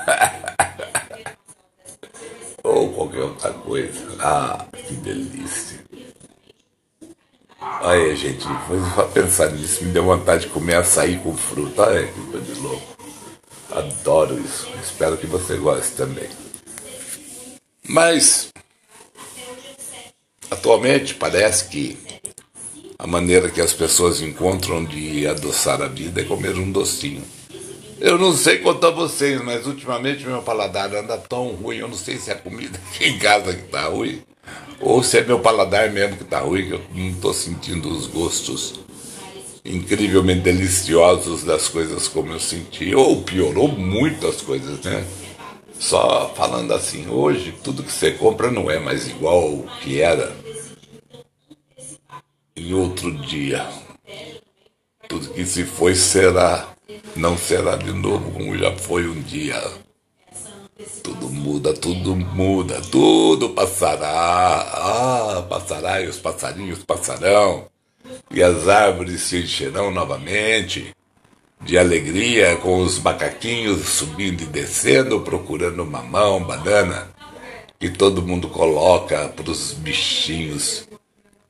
Ou 2.64 2.94
qualquer 2.94 3.22
outra 3.22 3.52
coisa. 3.52 4.16
Ah, 4.20 4.66
que 4.74 4.94
delícia. 4.96 5.89
Aí, 7.90 8.16
gente, 8.16 8.46
foi 8.68 8.80
pensar 9.14 9.52
nisso, 9.52 9.84
me 9.84 9.92
deu 9.92 10.04
vontade 10.04 10.44
de 10.44 10.50
comer 10.50 10.76
açaí 10.76 11.18
com 11.18 11.36
fruta. 11.36 11.86
Ai, 11.86 12.12
que 12.14 12.32
coisa 12.32 12.54
de 12.54 12.60
louco. 12.60 12.98
Adoro 13.72 14.40
isso. 14.40 14.68
Espero 14.84 15.18
que 15.18 15.28
você 15.28 15.58
goste 15.58 15.94
também. 15.94 16.30
Mas 17.88 18.52
Atualmente 20.52 21.14
parece 21.14 21.66
que 21.66 21.98
a 22.98 23.06
maneira 23.06 23.50
que 23.50 23.62
as 23.62 23.72
pessoas 23.72 24.20
encontram 24.20 24.84
de 24.84 25.28
adoçar 25.28 25.82
a 25.82 25.88
vida 25.88 26.22
é 26.22 26.24
comer 26.24 26.58
um 26.58 26.72
docinho. 26.72 27.24
Eu 28.00 28.18
não 28.18 28.36
sei 28.36 28.58
quanto 28.60 28.86
a 28.88 28.92
vocês, 28.92 29.42
mas 29.42 29.68
ultimamente 29.68 30.26
meu 30.26 30.42
paladar 30.42 30.94
anda 30.96 31.18
tão 31.18 31.50
ruim, 31.50 31.78
eu 31.78 31.88
não 31.88 31.96
sei 31.96 32.18
se 32.18 32.32
é 32.32 32.34
a 32.34 32.38
comida 32.38 32.80
aqui 32.90 33.06
em 33.06 33.20
casa 33.20 33.54
que 33.54 33.64
tá 33.64 33.84
ruim, 33.84 34.22
ou 34.80 35.04
se 35.04 35.18
é 35.18 35.24
meu 35.24 35.40
paladar 35.40 35.92
mesmo 35.92 36.18
que 36.18 36.24
tá 36.24 36.40
ruim, 36.40 36.68
que 36.68 36.74
eu 36.74 36.82
não 36.94 37.10
estou 37.10 37.34
sentindo 37.34 37.90
os 37.90 38.08
gostos 38.08 38.80
incrivelmente 39.64 40.42
deliciosos 40.42 41.44
das 41.44 41.68
coisas 41.68 42.08
como 42.08 42.32
eu 42.32 42.40
senti, 42.40 42.96
ou 42.96 43.22
piorou 43.22 43.68
muito 43.68 44.28
as 44.28 44.42
coisas, 44.42 44.80
né? 44.82 45.06
Só 45.78 46.34
falando 46.36 46.74
assim, 46.74 47.08
hoje 47.10 47.54
tudo 47.64 47.84
que 47.84 47.92
você 47.92 48.12
compra 48.12 48.52
não 48.52 48.70
é 48.70 48.80
mais 48.80 49.08
igual 49.08 49.42
ao 49.42 49.80
que 49.82 50.02
era 50.02 50.36
em 52.56 52.74
outro 52.74 53.12
dia. 53.12 53.66
Tudo 55.08 55.30
que 55.30 55.46
se 55.46 55.64
foi 55.64 55.96
será, 55.96 56.68
não 57.16 57.38
será 57.38 57.76
de 57.76 57.92
novo 57.92 58.32
como 58.32 58.58
já 58.58 58.76
foi 58.76 59.08
um 59.08 59.22
dia. 59.22 59.62
Tudo 61.04 61.30
muda, 61.30 61.74
tudo 61.74 62.16
muda, 62.16 62.80
tudo 62.90 63.50
passará. 63.50 64.62
Ah, 64.74 65.46
passará 65.50 66.02
e 66.02 66.08
os 66.08 66.18
passarinhos 66.18 66.84
passarão. 66.84 67.68
E 68.32 68.42
as 68.42 68.66
árvores 68.70 69.22
se 69.24 69.44
encherão 69.44 69.92
novamente 69.92 70.96
de 71.62 71.78
alegria 71.78 72.56
com 72.58 72.80
os 72.82 72.98
macaquinhos 73.00 73.90
subindo 73.90 74.44
e 74.44 74.46
descendo, 74.46 75.20
procurando 75.20 75.86
mamão, 75.86 76.42
banana, 76.42 77.10
que 77.78 77.90
todo 77.90 78.22
mundo 78.22 78.48
coloca 78.48 79.28
para 79.28 79.52
os 79.52 79.74
bichinhos 79.74 80.88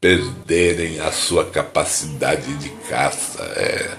perderem 0.01 0.99
a 1.01 1.11
sua 1.11 1.45
capacidade 1.45 2.51
de 2.57 2.69
caça. 2.89 3.43
É. 3.43 3.95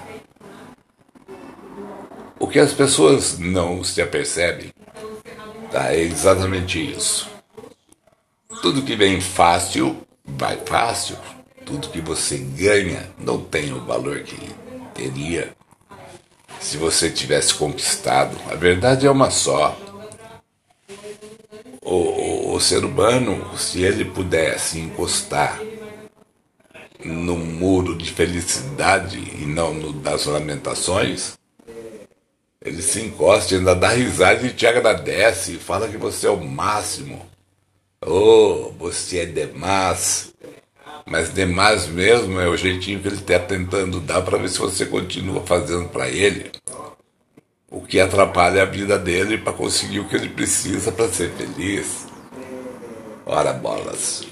O 2.37 2.47
que 2.47 2.59
as 2.59 2.73
pessoas 2.73 3.39
não 3.39 3.81
se 3.81 4.01
apercebem 4.01 4.70
tá, 5.71 5.93
é 5.93 6.01
exatamente 6.01 6.79
isso. 6.79 7.29
Tudo 8.61 8.83
que 8.83 8.95
vem 8.95 9.19
fácil, 9.21 10.05
vai 10.23 10.57
fácil. 10.57 11.17
Tudo 11.65 11.89
que 11.89 12.01
você 12.01 12.37
ganha 12.37 13.09
não 13.17 13.41
tem 13.41 13.71
o 13.73 13.81
valor 13.85 14.19
que 14.23 14.53
teria 14.93 15.55
se 16.59 16.77
você 16.77 17.09
tivesse 17.09 17.53
conquistado. 17.55 18.37
A 18.51 18.55
verdade 18.55 19.07
é 19.07 19.11
uma 19.11 19.31
só. 19.31 19.77
O, 21.81 22.53
o 22.53 22.59
ser 22.59 22.85
humano, 22.85 23.57
se 23.57 23.81
ele 23.81 24.05
pudesse 24.05 24.79
encostar 24.79 25.59
no 27.03 27.35
muro 27.35 27.97
de 27.97 28.11
felicidade 28.11 29.17
e 29.17 29.45
não 29.45 29.73
no 29.73 29.91
das 29.91 30.25
lamentações, 30.25 31.39
ele 32.63 32.81
se 32.81 33.01
encosta 33.01 33.55
ainda 33.55 33.75
dá 33.75 33.89
risada 33.89 34.45
e 34.45 34.53
te 34.53 34.67
agradece 34.67 35.55
fala 35.55 35.87
que 35.87 35.97
você 35.97 36.27
é 36.27 36.29
o 36.29 36.39
máximo. 36.39 37.25
Oh, 38.05 38.71
você 38.77 39.19
é 39.19 39.25
demais. 39.25 40.33
Mas 41.05 41.33
demais 41.33 41.87
mesmo 41.87 42.39
é 42.39 42.47
o 42.47 42.55
jeitinho 42.55 42.99
que 42.99 43.07
ele 43.07 43.15
está 43.15 43.39
tentando 43.39 43.99
dar 43.99 44.21
para 44.21 44.37
ver 44.37 44.49
se 44.49 44.59
você 44.59 44.85
continua 44.85 45.45
fazendo 45.45 45.89
para 45.89 46.07
ele 46.07 46.51
o 47.69 47.81
que 47.81 47.99
atrapalha 47.99 48.61
a 48.61 48.65
vida 48.65 48.99
dele 48.99 49.37
para 49.37 49.53
conseguir 49.53 49.99
o 49.99 50.07
que 50.07 50.15
ele 50.15 50.29
precisa 50.29 50.91
para 50.91 51.07
ser 51.07 51.31
feliz. 51.31 52.05
Ora 53.25 53.53
bolas. 53.53 54.23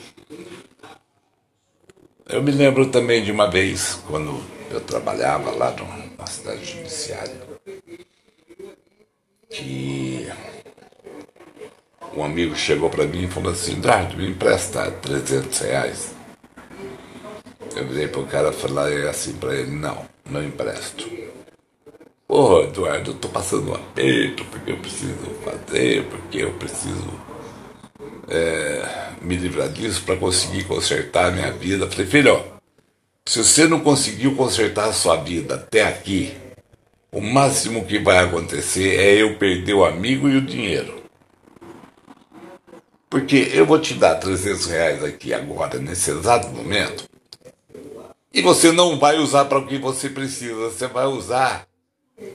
Eu 2.27 2.43
me 2.43 2.51
lembro 2.51 2.91
também 2.91 3.23
de 3.23 3.31
uma 3.31 3.49
vez, 3.49 3.97
quando 4.07 4.43
eu 4.69 4.81
trabalhava 4.81 5.49
lá 5.51 5.71
no, 5.71 6.17
na 6.17 6.27
cidade 6.27 6.63
judiciária, 6.63 7.35
que 9.49 10.27
um 12.15 12.23
amigo 12.23 12.55
chegou 12.55 12.89
para 12.89 13.05
mim 13.05 13.23
e 13.23 13.27
falou 13.27 13.51
assim, 13.51 13.73
Eduardo, 13.73 14.17
me 14.17 14.29
empresta 14.29 14.91
300 14.91 15.59
reais. 15.59 16.15
Eu 17.75 17.87
virei 17.87 18.07
pro 18.07 18.25
cara 18.25 18.51
falar 18.51 18.89
assim 19.09 19.33
para 19.33 19.55
ele, 19.55 19.71
não, 19.71 20.05
não 20.29 20.43
empresto. 20.43 21.09
Pô, 22.27 22.61
Eduardo, 22.63 23.11
eu 23.11 23.15
tô 23.15 23.27
passando 23.29 23.71
um 23.71 23.75
aperto 23.75 24.45
porque 24.45 24.71
eu 24.71 24.77
preciso 24.77 25.15
fazer, 25.43 26.03
porque 26.05 26.37
eu 26.39 26.53
preciso 26.53 27.19
é, 28.27 29.09
me 29.21 29.35
livrar 29.35 29.69
disso 29.69 30.03
para 30.03 30.15
conseguir 30.15 30.65
consertar 30.65 31.27
a 31.27 31.31
minha 31.31 31.51
vida. 31.51 31.89
Falei, 31.89 32.05
filho, 32.05 32.43
se 33.25 33.43
você 33.43 33.67
não 33.67 33.79
conseguiu 33.79 34.35
consertar 34.35 34.89
a 34.89 34.93
sua 34.93 35.15
vida 35.17 35.55
até 35.55 35.83
aqui, 35.83 36.35
o 37.11 37.21
máximo 37.21 37.85
que 37.85 37.99
vai 37.99 38.19
acontecer 38.19 38.95
é 38.95 39.21
eu 39.21 39.37
perder 39.37 39.73
o 39.73 39.85
amigo 39.85 40.29
e 40.29 40.37
o 40.37 40.41
dinheiro. 40.41 41.01
Porque 43.09 43.49
eu 43.53 43.65
vou 43.65 43.79
te 43.79 43.95
dar 43.95 44.15
300 44.15 44.65
reais 44.67 45.03
aqui 45.03 45.33
agora, 45.33 45.79
nesse 45.79 46.11
exato 46.11 46.47
momento, 46.49 47.09
e 48.31 48.41
você 48.41 48.71
não 48.71 48.99
vai 48.99 49.17
usar 49.17 49.45
para 49.45 49.57
o 49.57 49.65
que 49.65 49.79
você 49.79 50.09
precisa, 50.09 50.53
você 50.53 50.87
vai 50.87 51.07
usar 51.07 51.65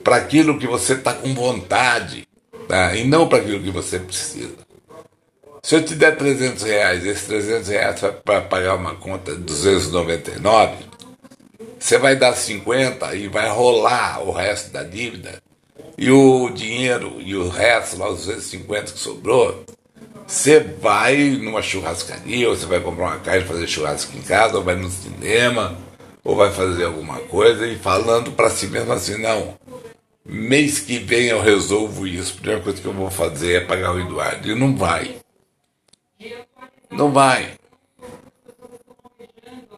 para 0.03 0.17
aquilo 0.17 0.59
que 0.59 0.67
você 0.67 0.93
está 0.93 1.13
com 1.13 1.33
vontade, 1.33 2.27
tá? 2.67 2.93
e 2.95 3.05
não 3.05 3.29
para 3.29 3.37
aquilo 3.37 3.63
que 3.63 3.71
você 3.71 3.99
precisa. 3.99 4.65
Se 5.63 5.75
eu 5.75 5.83
te 5.83 5.95
der 5.95 6.17
300 6.17 6.63
reais, 6.63 7.05
esses 7.05 7.25
300 7.25 7.67
reais 7.69 7.99
para 8.23 8.41
pagar 8.41 8.75
uma 8.75 8.95
conta 8.95 9.33
de 9.33 9.41
299, 9.41 10.75
você 11.79 11.97
vai 11.97 12.15
dar 12.15 12.33
50 12.33 13.15
e 13.15 13.27
vai 13.27 13.49
rolar 13.49 14.21
o 14.21 14.31
resto 14.31 14.71
da 14.71 14.83
dívida. 14.83 15.41
E 15.97 16.09
o 16.11 16.49
dinheiro 16.49 17.15
e 17.19 17.35
o 17.35 17.47
resto, 17.47 17.97
lá 17.97 18.09
os 18.09 18.25
250 18.25 18.91
que 18.93 18.99
sobrou, 18.99 19.63
você 20.27 20.59
vai 20.59 21.15
numa 21.41 21.61
churrascaria, 21.61 22.49
ou 22.49 22.55
você 22.55 22.65
vai 22.65 22.79
comprar 22.79 23.05
uma 23.05 23.19
carne 23.19 23.45
fazer 23.45 23.67
churrasco 23.67 24.17
em 24.17 24.21
casa, 24.21 24.57
ou 24.57 24.63
vai 24.63 24.75
no 24.75 24.89
cinema, 24.89 25.77
ou 26.23 26.35
vai 26.35 26.51
fazer 26.51 26.85
alguma 26.85 27.19
coisa 27.19 27.67
e 27.67 27.77
falando 27.77 28.31
para 28.31 28.49
si 28.49 28.67
mesmo 28.67 28.91
assim, 28.91 29.21
não, 29.21 29.55
mês 30.25 30.79
que 30.79 30.97
vem 30.97 31.27
eu 31.27 31.41
resolvo 31.41 32.07
isso, 32.07 32.33
a 32.33 32.35
primeira 32.37 32.61
coisa 32.61 32.81
que 32.81 32.87
eu 32.87 32.93
vou 32.93 33.11
fazer 33.11 33.53
é 33.53 33.65
pagar 33.65 33.93
o 33.93 33.99
Eduardo. 33.99 34.49
E 34.49 34.55
não 34.55 34.75
vai. 34.75 35.17
Não 36.89 37.11
vai. 37.11 37.53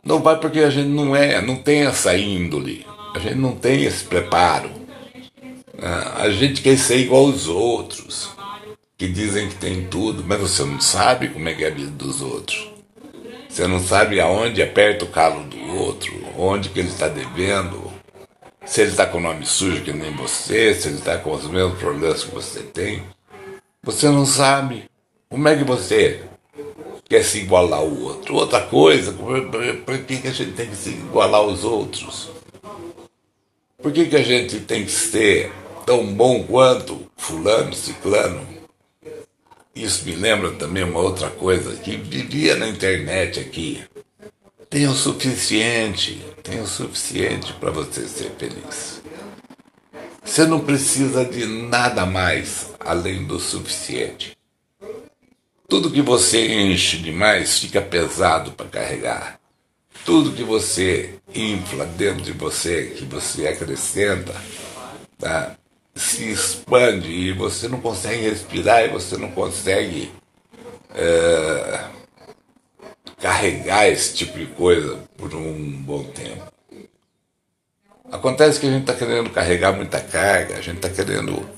Não 0.08 0.22
vai 0.22 0.40
porque 0.40 0.60
a 0.60 0.70
gente 0.70 0.88
não 0.88 1.14
é, 1.14 1.42
não 1.42 1.58
tem 1.58 1.86
essa 1.86 2.18
índole. 2.18 2.88
A 3.14 3.20
gente 3.20 3.36
não 3.36 3.54
tem 3.58 3.84
esse 3.84 4.06
preparo. 4.06 4.72
Ah, 5.82 6.22
a 6.24 6.30
gente 6.30 6.62
quer 6.62 6.78
ser 6.78 7.00
igual 7.00 7.26
aos 7.26 7.50
outros, 7.50 8.30
que 8.98 9.06
dizem 9.06 9.50
que 9.50 9.56
tem 9.56 9.84
tudo, 9.88 10.24
mas 10.26 10.40
você 10.40 10.64
não 10.64 10.80
sabe 10.80 11.28
como 11.28 11.50
é 11.50 11.54
que 11.54 11.66
é 11.66 11.68
a 11.68 11.72
vida 11.72 11.92
dos 11.92 12.22
outros. 12.22 12.72
Você 13.50 13.68
não 13.68 13.82
sabe 13.82 14.22
aonde 14.22 14.64
aperta 14.64 15.04
o 15.04 15.10
calo 15.10 15.44
do 15.44 15.76
outro, 15.76 16.14
onde 16.38 16.70
que 16.70 16.80
ele 16.80 16.88
está 16.88 17.10
devendo, 17.10 17.92
se 18.66 18.80
ele 18.80 18.92
está 18.92 19.06
com 19.06 19.18
o 19.18 19.22
nome 19.22 19.46
sujo 19.46 19.84
que 19.84 19.92
nem 19.92 20.16
você, 20.16 20.74
se 20.74 20.88
ele 20.88 21.00
está 21.00 21.18
com 21.18 21.34
os 21.34 21.44
mesmos 21.50 21.80
problemas 21.80 22.24
que 22.24 22.34
você 22.34 22.62
tem. 22.62 23.04
Você 23.84 24.08
não 24.08 24.26
sabe. 24.26 24.86
Como 25.30 25.50
é 25.50 25.58
que 25.58 25.66
você 25.66 26.24
quer 27.08 27.24
se 27.24 27.40
igualar 27.40 27.80
ao 27.80 27.90
outro. 27.90 28.36
Outra 28.36 28.62
coisa, 28.62 29.14
por 29.14 29.98
que, 30.00 30.18
que 30.18 30.28
a 30.28 30.32
gente 30.32 30.52
tem 30.52 30.70
que 30.70 30.76
se 30.76 30.90
igualar 30.90 31.42
aos 31.42 31.64
outros? 31.64 32.30
Por 33.82 33.92
que, 33.92 34.06
que 34.06 34.16
a 34.16 34.24
gente 34.24 34.60
tem 34.62 34.84
que 34.84 34.92
ser 34.92 35.52
tão 35.86 36.06
bom 36.14 36.44
quanto 36.44 37.08
fulano, 37.16 37.74
ciclano? 37.74 38.46
Isso 39.76 40.06
me 40.06 40.16
lembra 40.16 40.52
também 40.54 40.84
uma 40.84 41.00
outra 41.00 41.30
coisa 41.30 41.76
que 41.78 41.96
vivia 41.96 42.56
na 42.56 42.68
internet 42.68 43.40
aqui. 43.40 43.84
Tem 44.70 44.88
o 44.88 44.94
suficiente, 44.94 46.22
tem 46.44 46.60
o 46.60 46.68
suficiente 46.68 47.54
para 47.54 47.72
você 47.72 48.08
ser 48.08 48.32
feliz. 48.38 49.02
Você 50.26 50.46
não 50.46 50.60
precisa 50.60 51.24
de 51.24 51.46
nada 51.46 52.06
mais 52.06 52.72
além 52.80 53.26
do 53.26 53.40
suficiente. 53.40 54.37
Tudo 55.68 55.92
que 55.92 56.02
você 56.02 56.62
enche 56.62 56.98
demais 56.98 57.60
fica 57.60 57.82
pesado 57.82 58.52
para 58.52 58.68
carregar. 58.68 59.40
Tudo 60.06 60.32
que 60.32 60.44
você 60.44 61.16
infla 61.36 61.86
dentro 61.86 62.24
de 62.24 62.32
você, 62.32 62.94
que 62.98 63.04
você 63.04 63.48
acrescenta, 63.48 64.34
tá? 65.18 65.58
se 65.98 66.30
expande 66.30 67.10
e 67.10 67.34
você 67.34 67.68
não 67.68 67.82
consegue 67.82 68.30
respirar 68.30 68.86
e 68.86 68.90
você 68.90 69.18
não 69.18 69.32
consegue 69.32 70.12
é, 70.94 71.84
carregar 73.20 73.88
esse 73.88 74.14
tipo 74.14 74.38
de 74.38 74.46
coisa 74.48 75.00
por 75.18 75.34
um 75.34 75.72
bom 75.82 76.04
tempo. 76.06 76.46
Acontece 78.12 78.60
que 78.60 78.68
a 78.68 78.72
gente 78.72 78.82
está 78.82 78.94
querendo 78.94 79.30
carregar 79.32 79.74
muita 79.74 80.00
carga, 80.00 80.58
a 80.58 80.62
gente 80.62 80.78
está 80.78 80.90
querendo 80.90 81.57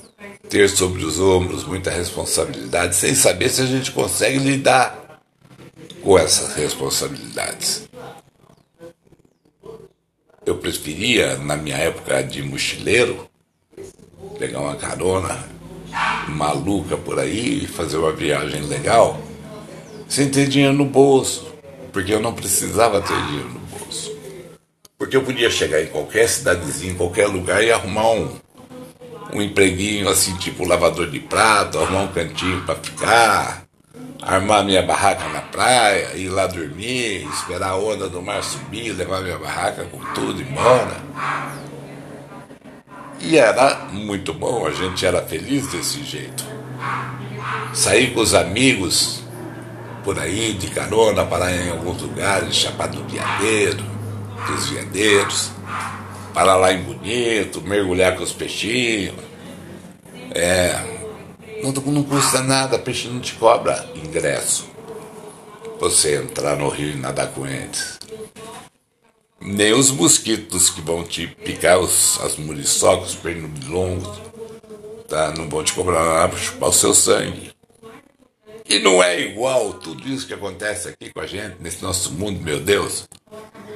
ter 0.50 0.68
sobre 0.68 1.04
os 1.04 1.20
ombros 1.20 1.64
muita 1.64 1.90
responsabilidade, 1.90 2.96
sem 2.96 3.14
saber 3.14 3.48
se 3.48 3.62
a 3.62 3.66
gente 3.66 3.92
consegue 3.92 4.38
lidar 4.38 5.20
com 6.02 6.18
essas 6.18 6.54
responsabilidades. 6.56 7.88
Eu 10.44 10.56
preferia, 10.56 11.36
na 11.38 11.56
minha 11.56 11.76
época 11.76 12.20
de 12.24 12.42
mochileiro, 12.42 13.30
pegar 14.38 14.60
uma 14.60 14.74
carona 14.74 15.38
maluca 16.28 16.96
por 16.96 17.20
aí 17.20 17.64
e 17.64 17.66
fazer 17.68 17.98
uma 17.98 18.12
viagem 18.12 18.62
legal 18.62 19.20
sem 20.08 20.28
ter 20.28 20.48
dinheiro 20.48 20.74
no 20.74 20.84
bolso, 20.84 21.46
porque 21.92 22.12
eu 22.12 22.20
não 22.20 22.32
precisava 22.32 23.00
ter 23.00 23.26
dinheiro 23.26 23.50
no 23.50 23.60
bolso. 23.60 24.16
Porque 24.98 25.16
eu 25.16 25.22
podia 25.22 25.48
chegar 25.48 25.80
em 25.80 25.86
qualquer 25.86 26.28
cidadezinha, 26.28 26.92
em 26.92 26.96
qualquer 26.96 27.28
lugar 27.28 27.62
e 27.62 27.70
arrumar 27.70 28.10
um 28.10 28.36
um 29.32 29.42
empreguinho 29.42 30.08
assim, 30.08 30.36
tipo 30.36 30.66
lavador 30.66 31.10
de 31.10 31.20
prato, 31.20 31.78
arrumar 31.78 32.02
um 32.02 32.08
cantinho 32.08 32.62
para 32.62 32.74
ficar, 32.76 33.64
armar 34.22 34.64
minha 34.64 34.82
barraca 34.82 35.28
na 35.28 35.40
praia, 35.40 36.16
ir 36.16 36.28
lá 36.28 36.46
dormir, 36.46 37.26
esperar 37.28 37.70
a 37.70 37.76
onda 37.76 38.08
do 38.08 38.20
mar 38.20 38.42
subir, 38.42 38.92
levar 38.92 39.20
minha 39.22 39.38
barraca 39.38 39.84
com 39.84 39.98
tudo 40.14 40.40
embora. 40.40 40.96
E 43.20 43.36
era 43.36 43.86
muito 43.92 44.32
bom, 44.32 44.66
a 44.66 44.70
gente 44.70 45.04
era 45.04 45.22
feliz 45.22 45.66
desse 45.68 46.02
jeito. 46.02 46.44
Sair 47.74 48.12
com 48.14 48.20
os 48.20 48.34
amigos 48.34 49.22
por 50.02 50.18
aí, 50.18 50.54
de 50.54 50.68
carona, 50.68 51.26
parar 51.26 51.52
em 51.52 51.70
alguns 51.70 52.00
lugares, 52.00 52.54
Chapada 52.56 52.96
do 52.96 53.04
Viadeiro, 53.04 53.84
dos 54.46 54.70
Viadeiros 54.70 55.59
parar 56.32 56.56
lá 56.56 56.72
em 56.72 56.82
Bonito, 56.82 57.60
mergulhar 57.62 58.16
com 58.16 58.22
os 58.22 58.32
peixinhos. 58.32 59.14
É, 60.32 61.00
não, 61.62 61.72
não 61.72 62.02
custa 62.02 62.42
nada, 62.42 62.78
peixe 62.78 63.08
não 63.08 63.20
te 63.20 63.34
cobra 63.34 63.88
ingresso. 63.94 64.68
Você 65.78 66.16
entrar 66.16 66.56
no 66.56 66.68
rio 66.68 66.92
e 66.92 66.96
nadar 66.96 67.28
com 67.28 67.46
eles. 67.46 67.98
Nem 69.40 69.72
os 69.72 69.90
mosquitos 69.90 70.68
que 70.68 70.80
vão 70.82 71.02
te 71.02 71.26
picar, 71.26 71.78
os, 71.78 72.20
as 72.20 72.36
muriçocas, 72.36 73.10
os 73.10 73.14
pernilongos, 73.14 74.20
tá? 75.08 75.32
não 75.36 75.48
vão 75.48 75.64
te 75.64 75.72
cobrar 75.72 76.04
nada 76.04 76.28
para 76.28 76.38
chupar 76.38 76.68
o 76.68 76.72
seu 76.72 76.94
sangue. 76.94 77.50
E 78.68 78.78
não 78.78 79.02
é 79.02 79.20
igual 79.20 79.74
tudo 79.74 80.06
isso 80.08 80.26
que 80.26 80.34
acontece 80.34 80.88
aqui 80.88 81.10
com 81.12 81.20
a 81.20 81.26
gente, 81.26 81.56
nesse 81.58 81.82
nosso 81.82 82.12
mundo, 82.12 82.40
meu 82.40 82.60
Deus. 82.60 83.08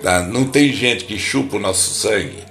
Tá? 0.04 0.20
Não 0.22 0.44
tem 0.44 0.70
gente 0.70 1.06
que 1.06 1.18
chupa 1.18 1.56
o 1.56 1.58
nosso 1.58 1.94
sangue. 1.94 2.44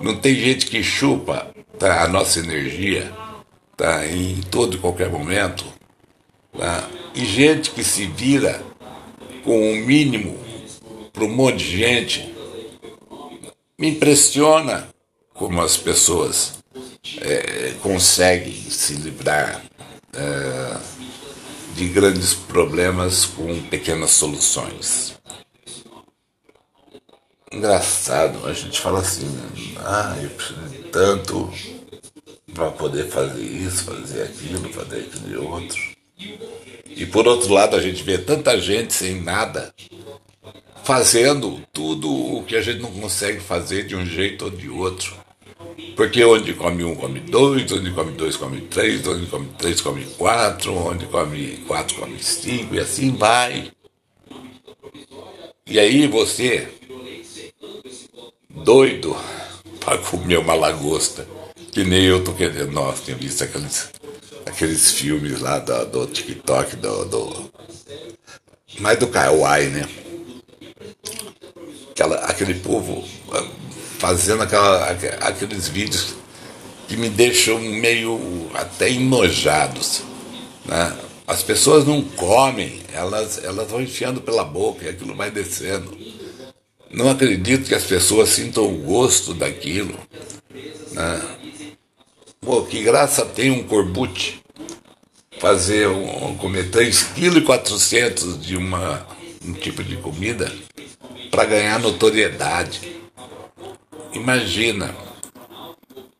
Não 0.00 0.16
tem 0.16 0.34
gente 0.34 0.64
que 0.64 0.82
chupa 0.82 1.54
tá, 1.78 2.02
a 2.02 2.08
nossa 2.08 2.38
energia 2.38 3.12
tá, 3.76 4.06
em 4.06 4.40
todo 4.50 4.78
e 4.78 4.80
qualquer 4.80 5.10
momento. 5.10 5.66
Tá? 6.56 6.88
e 7.14 7.26
gente 7.26 7.72
que 7.72 7.84
se 7.84 8.06
vira 8.06 8.62
com 9.44 9.72
o 9.72 9.76
mínimo 9.76 10.38
para 11.12 11.24
um 11.24 11.28
monte 11.28 11.58
de 11.58 11.76
gente. 11.76 12.34
Me 13.78 13.90
impressiona 13.90 14.88
como 15.34 15.60
as 15.60 15.76
pessoas 15.76 16.54
é, 17.20 17.74
conseguem 17.82 18.54
se 18.70 18.94
livrar 18.94 19.62
é, 20.14 20.76
de 21.74 21.86
grandes 21.88 22.32
problemas 22.32 23.26
com 23.26 23.60
pequenas 23.64 24.12
soluções. 24.12 25.17
Engraçado, 27.50 28.46
a 28.46 28.52
gente 28.52 28.78
fala 28.80 29.00
assim, 29.00 29.26
ah, 29.78 30.16
eu 30.22 30.28
preciso 30.30 30.68
de 30.68 30.78
tanto 30.90 31.50
para 32.52 32.70
poder 32.70 33.08
fazer 33.08 33.42
isso, 33.42 33.84
fazer 33.84 34.22
aquilo, 34.22 34.68
fazer 34.70 34.98
aquilo 34.98 35.50
outro. 35.50 35.78
E 36.86 37.06
por 37.06 37.26
outro 37.26 37.52
lado, 37.52 37.76
a 37.76 37.80
gente 37.80 38.02
vê 38.02 38.18
tanta 38.18 38.60
gente 38.60 38.92
sem 38.92 39.22
nada, 39.22 39.72
fazendo 40.84 41.62
tudo 41.72 42.10
o 42.10 42.44
que 42.44 42.56
a 42.56 42.60
gente 42.60 42.80
não 42.80 42.92
consegue 42.92 43.40
fazer 43.40 43.86
de 43.86 43.96
um 43.96 44.04
jeito 44.04 44.46
ou 44.46 44.50
de 44.50 44.68
outro. 44.68 45.16
Porque 45.96 46.24
onde 46.24 46.54
come 46.54 46.84
um, 46.84 46.94
come 46.94 47.20
dois, 47.20 47.70
onde 47.72 47.90
come 47.92 48.12
dois, 48.12 48.36
come 48.36 48.60
três, 48.62 49.06
onde 49.06 49.26
come 49.26 49.48
três, 49.56 49.80
come 49.80 50.04
quatro, 50.16 50.74
onde 50.74 51.06
come 51.06 51.58
quatro, 51.66 51.96
come 51.96 52.22
cinco, 52.22 52.74
e 52.74 52.80
assim 52.80 53.16
vai. 53.16 53.70
E 55.66 55.78
aí 55.78 56.06
você, 56.06 56.68
doido 58.64 59.16
para 59.80 59.98
comer 59.98 60.38
uma 60.38 60.54
lagosta, 60.54 61.26
que 61.72 61.84
nem 61.84 62.04
eu 62.04 62.22
tô 62.22 62.32
querendo. 62.32 62.72
Nossa, 62.72 63.04
tinha 63.04 63.16
visto 63.16 63.42
aqueles, 63.44 63.90
aqueles 64.46 64.92
filmes 64.92 65.40
lá 65.40 65.58
do, 65.58 65.86
do 65.86 66.06
TikTok, 66.06 66.76
do, 66.76 67.04
do. 67.04 67.50
Mais 68.80 68.98
do 68.98 69.06
Kawaii, 69.06 69.68
né? 69.68 69.88
Aquela, 71.90 72.16
aquele 72.26 72.54
povo 72.54 73.04
ah, 73.32 73.44
fazendo 73.98 74.42
aquela, 74.42 74.90
aqueles 75.20 75.68
vídeos 75.68 76.14
que 76.86 76.96
me 76.96 77.08
deixam 77.08 77.58
meio 77.58 78.50
até 78.54 78.90
enojados. 78.90 80.02
Né? 80.64 80.96
As 81.26 81.42
pessoas 81.42 81.84
não 81.84 82.00
comem, 82.02 82.80
elas, 82.92 83.42
elas 83.44 83.68
vão 83.70 83.82
enfiando 83.82 84.20
pela 84.20 84.44
boca 84.44 84.84
e 84.84 84.88
aquilo 84.88 85.14
vai 85.14 85.30
descendo. 85.30 85.97
Não 86.90 87.10
acredito 87.10 87.68
que 87.68 87.74
as 87.74 87.84
pessoas 87.84 88.30
sintam 88.30 88.64
o 88.64 88.78
gosto 88.78 89.34
daquilo. 89.34 89.94
Né? 90.92 91.22
Pô, 92.40 92.62
que 92.62 92.82
graça 92.82 93.26
tem 93.26 93.50
um 93.50 93.62
corbute 93.62 94.42
fazer 95.38 95.88
um, 95.88 96.36
comer 96.36 96.70
3,4 96.70 97.78
kg 97.88 98.38
de 98.38 98.56
uma, 98.56 99.06
um 99.44 99.52
tipo 99.52 99.84
de 99.84 99.96
comida 99.96 100.52
para 101.30 101.44
ganhar 101.44 101.78
notoriedade. 101.78 103.00
Imagina. 104.12 104.94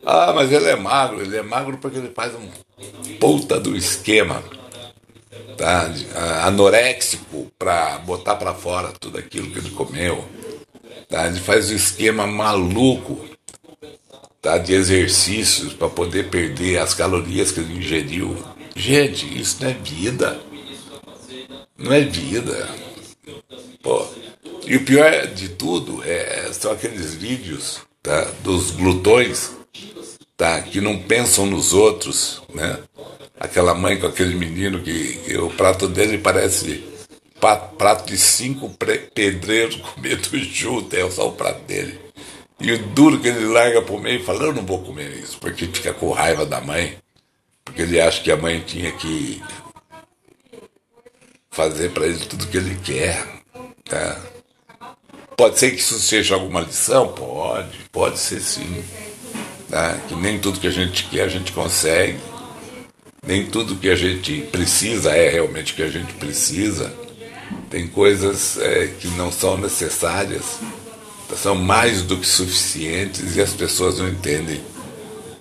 Ah, 0.05 0.33
mas 0.35 0.53
ele 0.53 0.69
é 0.69 0.77
magro, 0.77 1.21
ele 1.21 1.37
é 1.37 1.43
magro 1.43 1.79
porque 1.79 1.99
ele 1.99 2.13
faz 2.15 2.35
um 2.35 2.49
puta 3.19 3.59
do 3.59 3.77
esquema 3.77 4.43
tá? 5.57 5.93
anoréxico 6.45 7.51
para 7.59 7.99
botar 7.99 8.37
para 8.37 8.55
fora 8.55 8.93
tudo 8.99 9.19
aquilo 9.19 9.51
que 9.51 9.59
ele 9.59 9.71
comeu. 9.71 10.25
Tá? 11.09 11.27
Ele 11.27 11.41
faz 11.41 11.71
um 11.71 11.77
esquema 11.77 12.27
maluco 12.27 13.25
tá, 14.43 14.59
de 14.59 14.75
exercícios 14.75 15.73
para 15.73 15.89
poder 15.89 16.29
perder 16.29 16.79
as 16.79 16.95
calorias 16.95 17.51
que 17.51 17.61
ele 17.61 17.79
ingeriu. 17.79 18.37
Gente, 18.77 19.27
isso 19.39 19.57
não 19.61 19.71
é 19.71 19.73
vida. 19.73 20.41
Não 21.77 21.93
é 21.93 22.01
vida. 22.01 22.69
Pô. 23.83 24.07
E 24.67 24.77
o 24.77 24.85
pior 24.85 25.27
de 25.29 25.49
tudo 25.49 26.03
é, 26.05 26.51
são 26.53 26.73
aqueles 26.73 27.15
vídeos 27.15 27.81
tá, 28.03 28.31
dos 28.45 28.71
glutões 28.71 29.53
tá, 30.37 30.61
que 30.61 30.81
não 30.81 30.99
pensam 30.99 31.47
nos 31.47 31.73
outros. 31.73 32.43
Né? 32.53 32.79
Aquela 33.41 33.75
mãe 33.75 33.99
com 33.99 34.07
aquele 34.07 34.35
menino 34.35 34.83
que, 34.83 35.15
que 35.25 35.39
o 35.39 35.49
prato 35.49 35.89
dele 35.89 36.19
parece 36.19 36.85
prato 37.39 38.07
de 38.07 38.19
cinco 38.19 38.71
pedreiros 39.15 39.77
comendo 39.95 40.39
junto, 40.39 40.95
é 40.95 41.11
só 41.11 41.29
o 41.29 41.33
prato 41.33 41.61
dele. 41.63 41.99
E 42.61 42.73
o 42.73 42.79
duro 42.89 43.21
que 43.21 43.29
ele 43.29 43.47
larga 43.47 43.81
pro 43.83 44.01
meio 44.01 44.21
e 44.21 44.25
fala, 44.25 44.45
eu 44.45 44.53
não 44.53 44.67
vou 44.67 44.83
comer 44.83 45.11
isso, 45.11 45.39
porque 45.39 45.67
fica 45.67 45.95
com 45.95 46.11
raiva 46.11 46.45
da 46.45 46.61
mãe, 46.61 46.99
porque 47.65 47.83
ele 47.83 48.01
acha 48.01 48.21
que 48.21 48.33
a 48.33 48.37
mãe 48.37 48.61
tinha 48.61 48.91
que 48.93 49.41
fazer 51.51 51.91
para 51.91 52.07
ele 52.07 52.19
tudo 52.19 52.49
que 52.49 52.57
ele 52.57 52.77
quer. 52.85 53.25
Tá? 53.85 54.21
Pode 55.37 55.59
ser 55.59 55.71
que 55.71 55.77
isso 55.77 56.01
seja 56.01 56.35
alguma 56.35 56.63
lição? 56.63 57.13
Pode, 57.13 57.79
pode 57.93 58.19
ser 58.19 58.41
sim. 58.41 58.85
Tá? 59.71 59.97
Que 60.09 60.17
nem 60.17 60.41
tudo 60.41 60.59
que 60.59 60.67
a 60.67 60.73
gente 60.73 61.05
quer 61.05 61.23
a 61.23 61.29
gente 61.29 61.53
consegue. 61.53 62.19
Nem 63.25 63.47
tudo 63.47 63.77
que 63.77 63.89
a 63.89 63.95
gente 63.95 64.43
precisa 64.51 65.17
é 65.17 65.29
realmente 65.29 65.73
o 65.73 65.77
que 65.77 65.83
a 65.83 65.91
gente 65.91 66.13
precisa. 66.15 66.93
Tem 67.71 67.87
coisas 67.87 68.59
é, 68.59 68.89
que 68.99 69.09
não 69.09 69.31
são 69.31 69.57
necessárias 69.59 70.59
são 71.37 71.55
mais 71.55 72.03
do 72.03 72.19
que 72.19 72.27
suficientes 72.27 73.37
e 73.37 73.41
as 73.41 73.53
pessoas 73.53 73.99
não 73.99 74.09
entendem 74.09 74.61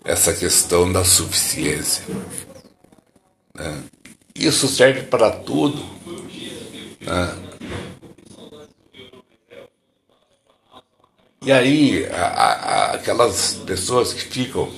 essa 0.04 0.34
questão 0.34 0.92
da 0.92 1.04
suficiência. 1.04 2.04
Né? 3.56 3.84
Isso 4.36 4.68
serve 4.68 5.04
para 5.04 5.32
tudo. 5.32 5.84
Né? 7.02 7.44
E 11.42 11.52
aí, 11.52 12.06
a, 12.08 12.26
a, 12.26 12.92
aquelas 12.96 13.54
pessoas 13.66 14.12
que 14.12 14.22
ficam 14.22 14.72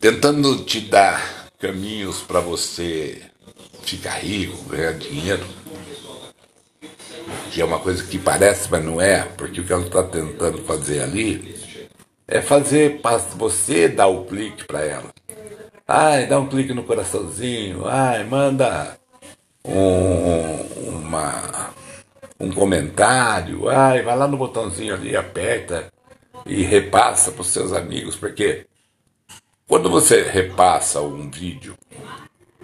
tentando 0.00 0.64
te 0.64 0.80
dar 0.80 1.48
caminhos 1.58 2.20
para 2.20 2.40
você 2.40 3.22
ficar 3.82 4.18
rico, 4.18 4.56
ganhar 4.68 4.92
dinheiro, 4.94 5.44
que 7.50 7.60
é 7.60 7.64
uma 7.64 7.78
coisa 7.78 8.02
que 8.04 8.18
parece, 8.18 8.68
mas 8.70 8.84
não 8.84 9.00
é, 9.00 9.22
porque 9.36 9.60
o 9.60 9.64
que 9.64 9.72
ela 9.72 9.84
está 9.84 10.02
tentando 10.02 10.58
fazer 10.64 11.02
ali 11.02 11.54
é 12.26 12.40
fazer 12.40 13.00
você 13.36 13.88
dar 13.88 14.06
o 14.06 14.24
clique 14.24 14.64
para 14.64 14.80
ela. 14.80 15.12
Ai, 15.86 16.26
dá 16.26 16.38
um 16.38 16.48
clique 16.48 16.72
no 16.72 16.84
coraçãozinho, 16.84 17.86
ai, 17.86 18.24
manda 18.24 18.96
um, 19.64 20.88
uma, 20.88 21.70
um 22.40 22.50
comentário, 22.50 23.68
ai, 23.68 24.02
vai 24.02 24.16
lá 24.16 24.26
no 24.26 24.36
botãozinho 24.36 24.94
ali, 24.94 25.14
aperta 25.14 25.92
e 26.46 26.62
repassa 26.62 27.30
para 27.30 27.42
os 27.42 27.48
seus 27.48 27.72
amigos, 27.72 28.16
porque 28.16 28.66
quando 29.68 29.90
você 29.90 30.22
repassa 30.22 31.00
um 31.00 31.30
vídeo 31.30 31.74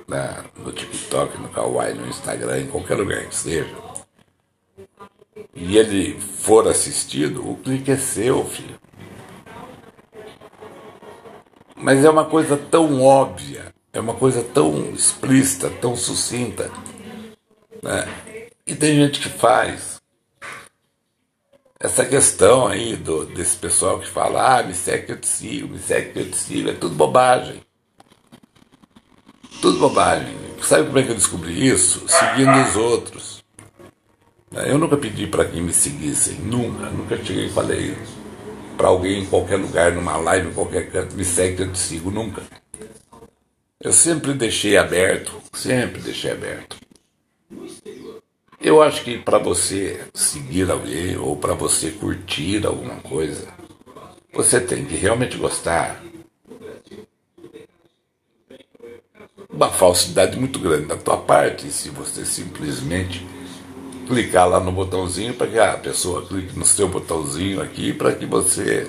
né, 0.09 0.44
no 0.57 0.73
TikTok, 0.73 1.38
no 1.38 1.49
Kawaii, 1.51 1.94
no 1.94 2.09
Instagram, 2.09 2.61
em 2.61 2.66
qualquer 2.66 2.97
lugar 2.97 3.27
que 3.27 3.37
seja, 3.37 3.77
e 5.55 5.77
ele 5.77 6.18
for 6.21 6.66
assistido, 6.68 7.49
o 7.49 7.57
clique 7.57 7.90
é 7.90 7.97
seu, 7.97 8.44
filho. 8.44 8.79
Mas 11.77 12.05
é 12.05 12.11
uma 12.11 12.25
coisa 12.25 12.57
tão 12.57 13.03
óbvia, 13.03 13.75
é 13.92 14.01
uma 14.01 14.14
coisa 14.14 14.42
tão 14.42 14.90
explícita, 14.90 15.71
tão 15.71 15.97
sucinta. 15.97 16.71
Né? 17.83 18.49
E 18.66 18.75
tem 18.75 18.97
gente 18.97 19.21
que 19.21 19.29
faz. 19.29 19.99
Essa 21.81 22.05
questão 22.05 22.66
aí 22.66 22.97
do, 22.97 23.25
desse 23.27 23.57
pessoal 23.57 24.01
que 24.01 24.09
fala, 24.09 24.59
ah, 24.59 24.62
me 24.62 24.75
segue 24.75 25.07
que 25.07 25.12
eu 25.12 25.21
te 25.21 25.29
sigo, 25.29 25.68
me 25.68 25.79
segue 25.79 26.12
que 26.12 26.18
eu 26.18 26.31
te 26.31 26.37
sigo, 26.37 26.71
é 26.71 26.75
tudo 26.75 26.94
bobagem. 26.94 27.62
Tudo 29.61 29.79
bobagem. 29.79 30.37
Sabe 30.62 30.87
como 30.87 30.99
é 30.99 31.03
que 31.03 31.11
eu 31.11 31.16
descobri 31.16 31.66
isso? 31.66 32.05
Seguindo 32.07 32.68
os 32.68 32.77
outros. 32.77 33.44
Eu 34.53 34.79
nunca 34.79 34.97
pedi 34.97 35.27
para 35.27 35.44
que 35.44 35.61
me 35.61 35.73
seguissem, 35.73 36.37
nunca, 36.37 36.88
nunca 36.90 37.16
cheguei 37.16 37.47
e 37.47 37.51
falei 37.51 37.97
para 38.77 38.88
alguém 38.88 39.23
em 39.23 39.27
qualquer 39.27 39.57
lugar, 39.57 39.92
numa 39.92 40.16
live, 40.16 40.49
em 40.49 40.55
qualquer 40.55 40.90
canto, 40.90 41.16
me 41.16 41.25
segue 41.25 41.57
que 41.57 41.62
eu 41.62 41.73
te 41.73 41.79
sigo, 41.79 42.11
nunca. 42.11 42.42
Eu 43.81 43.92
sempre 43.92 44.33
deixei 44.33 44.77
aberto, 44.77 45.33
sempre 45.53 46.01
deixei 46.01 46.31
aberto. 46.31 46.77
Eu 48.61 48.83
acho 48.83 49.03
que 49.03 49.18
para 49.18 49.38
você 49.38 50.05
seguir 50.14 50.71
alguém 50.71 51.16
ou 51.16 51.37
para 51.37 51.55
você 51.55 51.90
curtir 51.90 52.64
alguma 52.66 52.97
coisa, 52.97 53.49
você 54.33 54.61
tem 54.61 54.85
que 54.85 54.97
realmente 54.97 55.37
gostar. 55.37 56.03
Uma 59.59 59.71
falsidade 59.71 60.38
muito 60.38 60.61
grande 60.61 60.87
da 60.87 60.97
tua 60.97 61.16
parte 61.16 61.68
se 61.73 61.90
você 61.90 62.25
simplesmente 62.25 63.27
clicar 64.07 64.49
lá 64.49 64.61
no 64.61 64.71
botãozinho 64.71 65.35
para 65.35 65.49
que 65.49 65.59
a 65.59 65.73
pessoa 65.77 66.25
clique 66.25 66.57
no 66.57 66.64
seu 66.64 66.87
botãozinho 66.87 67.61
aqui 67.61 67.92
para 67.92 68.12
que 68.12 68.25
você 68.25 68.88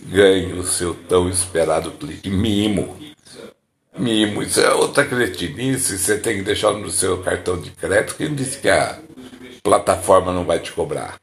ganhe 0.00 0.52
o 0.52 0.62
seu 0.62 0.94
tão 0.94 1.28
esperado 1.28 1.90
clique 1.90 2.30
mimo. 2.30 2.96
mimo, 3.98 4.40
isso 4.40 4.60
é 4.60 4.72
outra 4.72 5.04
cretinice, 5.04 5.98
você 5.98 6.16
tem 6.16 6.36
que 6.36 6.42
deixar 6.44 6.74
no 6.74 6.92
seu 6.92 7.20
cartão 7.20 7.60
de 7.60 7.72
crédito. 7.72 8.14
Quem 8.14 8.32
disse 8.32 8.58
que 8.58 8.68
a 8.68 9.00
plataforma 9.64 10.32
não 10.32 10.44
vai 10.44 10.60
te 10.60 10.70
cobrar? 10.70 11.16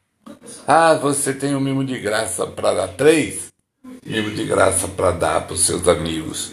Ah, 0.68 0.96
você 0.96 1.34
tem 1.34 1.56
um 1.56 1.62
mimo 1.62 1.86
de 1.86 1.98
graça 1.98 2.46
para 2.46 2.74
dar 2.74 2.90
três? 2.90 3.54
Mimo 4.06 4.32
de 4.32 4.44
graça 4.44 4.86
para 4.90 5.12
dar 5.12 5.48
para 5.48 5.54
os 5.54 5.62
seus 5.62 5.88
amigos. 5.88 6.52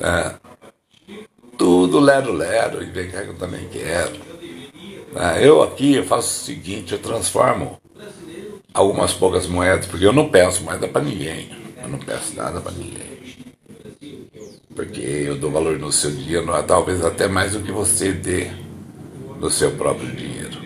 É. 0.00 0.47
Tudo 1.58 2.00
lero-lero, 2.00 2.82
e 2.82 2.86
vem 2.86 3.10
cá 3.10 3.22
que 3.22 3.28
eu 3.28 3.34
também 3.34 3.68
quero. 3.68 4.16
É. 5.14 5.46
Eu 5.46 5.62
aqui 5.62 5.96
eu 5.96 6.04
faço 6.04 6.28
o 6.28 6.44
seguinte, 6.46 6.92
eu 6.92 6.98
transformo 6.98 7.78
algumas 8.72 9.12
poucas 9.12 9.46
moedas, 9.46 9.86
porque 9.86 10.06
eu 10.06 10.12
não 10.12 10.28
peço 10.28 10.62
moeda 10.62 10.88
para 10.88 11.02
ninguém. 11.02 11.50
Eu 11.82 11.88
não 11.88 11.98
peço 11.98 12.34
nada 12.36 12.60
para 12.60 12.72
ninguém 12.72 13.08
porque 14.78 15.00
eu 15.00 15.36
dou 15.36 15.50
valor 15.50 15.76
no 15.76 15.90
seu 15.90 16.12
dinheiro, 16.12 16.46
talvez 16.62 17.04
até 17.04 17.26
mais 17.26 17.50
do 17.50 17.58
que 17.58 17.72
você 17.72 18.12
dê 18.12 18.48
no 19.40 19.50
seu 19.50 19.72
próprio 19.72 20.08
dinheiro. 20.08 20.56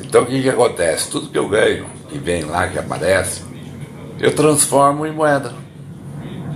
Então 0.00 0.22
o 0.22 0.26
que, 0.26 0.40
que 0.40 0.48
acontece? 0.48 1.10
Tudo 1.10 1.28
que 1.28 1.36
eu 1.36 1.48
ganho, 1.48 1.84
que 2.08 2.16
vem 2.16 2.44
lá, 2.44 2.68
que 2.68 2.78
aparece, 2.78 3.42
eu 4.20 4.32
transformo 4.32 5.04
em 5.04 5.10
moeda. 5.10 5.52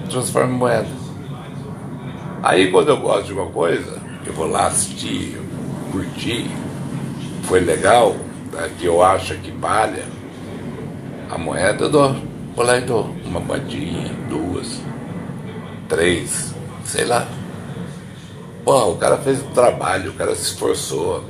Transformo 0.08 0.54
em 0.54 0.56
moeda. 0.56 0.99
Aí 2.42 2.70
quando 2.70 2.88
eu 2.88 2.96
gosto 2.96 3.26
de 3.26 3.32
uma 3.34 3.46
coisa, 3.46 4.00
eu 4.24 4.32
vou 4.32 4.46
lá 4.46 4.66
assistir, 4.68 5.38
curtir, 5.92 6.50
foi 7.42 7.60
legal, 7.60 8.16
né, 8.52 8.70
que 8.78 8.86
eu 8.86 9.02
acho 9.02 9.34
que 9.36 9.50
vale 9.50 10.02
a 11.30 11.36
moeda, 11.36 11.84
eu 11.84 11.90
dou. 11.90 12.16
Vou 12.56 12.64
lá 12.64 12.78
e 12.78 12.80
dou 12.80 13.14
uma 13.24 13.40
moedinha, 13.40 14.12
duas 14.28 14.80
três, 15.88 16.54
sei 16.84 17.04
lá. 17.04 17.28
Pô, 18.64 18.92
o 18.92 18.96
cara 18.96 19.18
fez 19.18 19.42
um 19.42 19.50
trabalho, 19.50 20.10
o 20.10 20.14
cara 20.14 20.34
se 20.34 20.42
esforçou. 20.42 21.24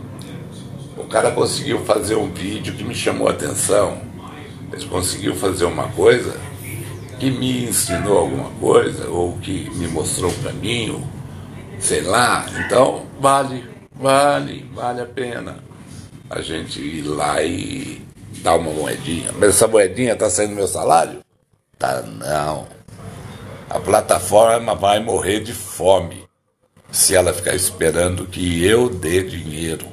O 0.97 1.05
cara 1.05 1.31
conseguiu 1.31 1.81
fazer 1.85 2.15
um 2.15 2.31
vídeo 2.31 2.75
que 2.75 2.85
me 2.85 2.95
chamou 2.95 3.29
a 3.29 3.33
atenção. 3.33 3.99
Ele 4.73 4.87
conseguiu 4.87 5.35
fazer 5.35 5.65
uma 5.65 5.89
coisa 5.89 6.37
que 7.21 7.31
me 7.31 7.67
ensinou 7.67 8.19
alguma 8.19 8.51
coisa, 8.53 9.07
ou 9.09 9.37
que 9.39 9.71
me 9.77 9.87
mostrou 9.89 10.31
um 10.31 10.43
caminho, 10.43 11.07
sei 11.79 12.01
lá. 12.01 12.47
Então, 12.65 13.07
vale, 13.21 13.63
vale, 13.93 14.69
vale 14.75 15.03
a 15.03 15.07
pena 15.07 15.59
a 16.31 16.41
gente 16.41 16.81
ir 16.81 17.03
lá 17.03 17.43
e 17.43 18.03
dar 18.43 18.57
uma 18.57 18.73
moedinha. 18.73 19.33
Mas 19.33 19.51
essa 19.51 19.69
moedinha 19.69 20.17
tá 20.17 20.31
saindo 20.31 20.51
do 20.51 20.57
meu 20.57 20.67
salário? 20.67 21.21
Tá 21.79 22.03
não. 22.03 22.67
A 23.69 23.79
plataforma 23.79 24.75
vai 24.75 24.99
morrer 24.99 25.41
de 25.41 25.53
fome 25.53 26.25
se 26.91 27.15
ela 27.15 27.35
ficar 27.35 27.55
esperando 27.55 28.27
que 28.27 28.65
eu 28.65 28.89
dê 28.89 29.23
dinheiro 29.23 29.87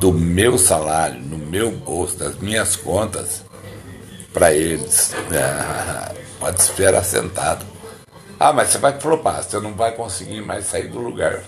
do 0.00 0.12
meu 0.12 0.58
salário, 0.58 1.20
no 1.20 1.38
meu 1.38 1.70
bolso, 1.70 2.18
das 2.18 2.36
minhas 2.38 2.74
contas, 2.74 3.44
para 4.32 4.52
eles. 4.52 5.14
Pode 6.44 6.60
esperar 6.60 7.02
sentado. 7.02 7.64
Ah, 8.38 8.52
mas 8.52 8.68
você 8.68 8.76
vai 8.76 9.00
flopar, 9.00 9.42
você 9.42 9.58
não 9.60 9.72
vai 9.72 9.92
conseguir 9.92 10.42
mais 10.42 10.66
sair 10.66 10.88
do 10.88 10.98
lugar. 10.98 11.42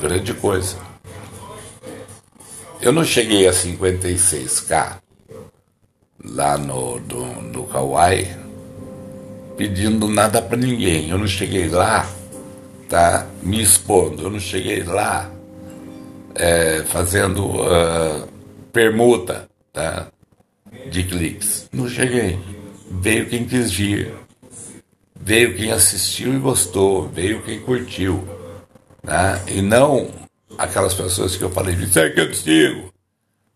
Grande 0.00 0.32
coisa. 0.32 0.78
Eu 2.80 2.90
não 2.90 3.04
cheguei 3.04 3.46
a 3.46 3.52
56k 3.52 5.00
lá 6.24 6.56
no, 6.56 6.98
no, 6.98 7.42
no 7.42 7.66
Kauai 7.66 8.38
pedindo 9.58 10.08
nada 10.08 10.40
para 10.40 10.56
ninguém. 10.56 11.10
Eu 11.10 11.18
não 11.18 11.26
cheguei 11.26 11.68
lá, 11.68 12.08
tá? 12.88 13.26
Me 13.42 13.62
expondo. 13.62 14.22
Eu 14.22 14.30
não 14.30 14.40
cheguei 14.40 14.82
lá 14.82 15.30
é, 16.34 16.84
fazendo 16.84 17.44
uh, 17.44 18.26
permuta, 18.72 19.46
tá? 19.74 20.06
De 20.90 21.04
cliques. 21.04 21.68
Não 21.70 21.86
cheguei. 21.86 22.38
Veio 22.90 23.28
quem 23.28 23.44
quis 23.44 23.70
vir. 23.70 24.26
Veio 25.20 25.56
quem 25.56 25.70
assistiu 25.70 26.34
e 26.34 26.38
gostou. 26.38 27.08
Veio 27.08 27.42
quem 27.42 27.60
curtiu. 27.60 28.26
Tá? 29.04 29.40
E 29.46 29.60
não 29.60 30.10
aquelas 30.56 30.94
pessoas 30.94 31.36
que 31.36 31.42
eu 31.42 31.50
falei, 31.50 31.74
isso 31.74 31.98
é 31.98 32.10
que 32.10 32.20
eu 32.20 32.30
te 32.30 32.36
sigo. 32.36 32.92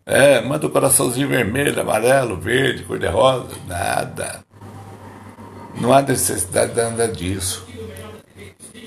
É, 0.05 0.41
manda 0.41 0.67
o 0.67 0.69
coraçãozinho 0.69 1.27
vermelho, 1.27 1.79
amarelo, 1.79 2.37
verde, 2.37 2.83
cor-de-rosa. 2.83 3.55
Nada. 3.67 4.43
Não 5.79 5.93
há 5.93 6.01
necessidade 6.01 6.73
de 6.73 6.81
nada 6.81 7.07
disso. 7.07 7.65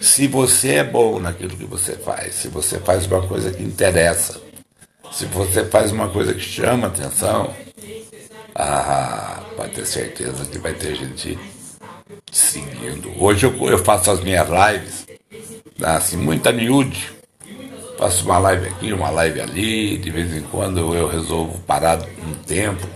Se 0.00 0.26
você 0.26 0.74
é 0.74 0.84
bom 0.84 1.18
naquilo 1.18 1.56
que 1.56 1.64
você 1.64 1.92
faz, 1.92 2.34
se 2.34 2.48
você 2.48 2.78
faz 2.78 3.06
uma 3.06 3.26
coisa 3.26 3.50
que 3.50 3.62
interessa, 3.62 4.40
se 5.10 5.24
você 5.26 5.64
faz 5.64 5.90
uma 5.90 6.08
coisa 6.08 6.34
que 6.34 6.40
chama 6.40 6.88
atenção, 6.88 7.52
ah, 8.54 9.42
pode 9.56 9.72
ter 9.72 9.86
certeza 9.86 10.44
que 10.44 10.58
vai 10.58 10.74
ter 10.74 10.94
gente 10.94 11.38
seguindo. 12.30 13.12
Hoje 13.22 13.46
eu, 13.46 13.68
eu 13.68 13.78
faço 13.78 14.10
as 14.10 14.20
minhas 14.20 14.48
lives, 14.48 15.06
assim, 15.82 16.16
muita 16.16 16.52
miúde. 16.52 17.12
Faço 17.98 18.24
uma 18.26 18.38
live 18.38 18.68
aqui, 18.68 18.92
uma 18.92 19.10
live 19.10 19.40
ali, 19.40 19.96
de 19.96 20.10
vez 20.10 20.34
em 20.36 20.42
quando 20.42 20.94
eu 20.94 21.08
resolvo 21.08 21.58
parar 21.60 21.98
um 22.26 22.34
tempo 22.46 22.86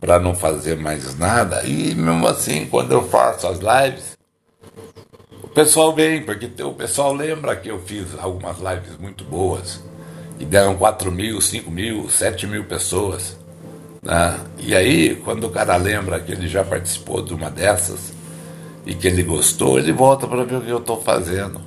para 0.00 0.18
não 0.18 0.34
fazer 0.34 0.76
mais 0.76 1.16
nada. 1.16 1.62
E 1.64 1.94
mesmo 1.94 2.26
assim, 2.26 2.66
quando 2.66 2.92
eu 2.92 3.08
faço 3.08 3.46
as 3.46 3.58
lives, 3.58 4.16
o 5.42 5.48
pessoal 5.48 5.94
vem, 5.94 6.22
porque 6.22 6.50
o 6.62 6.74
pessoal 6.74 7.14
lembra 7.14 7.54
que 7.54 7.68
eu 7.68 7.80
fiz 7.80 8.08
algumas 8.18 8.58
lives 8.58 8.98
muito 8.98 9.22
boas 9.24 9.80
e 10.40 10.44
deram 10.44 10.76
4 10.76 11.10
mil, 11.10 11.40
5 11.40 11.70
mil, 11.70 12.10
7 12.10 12.48
mil 12.48 12.64
pessoas. 12.64 13.38
Né? 14.02 14.40
E 14.58 14.74
aí, 14.74 15.14
quando 15.24 15.44
o 15.44 15.50
cara 15.50 15.76
lembra 15.76 16.18
que 16.18 16.32
ele 16.32 16.48
já 16.48 16.64
participou 16.64 17.22
de 17.22 17.32
uma 17.32 17.48
dessas 17.48 18.15
e 18.86 18.94
que 18.94 19.08
ele 19.08 19.24
gostou, 19.24 19.78
ele 19.78 19.92
volta 19.92 20.26
para 20.28 20.44
ver 20.44 20.56
o 20.56 20.60
que 20.62 20.70
eu 20.70 20.78
estou 20.78 21.02
fazendo. 21.02 21.60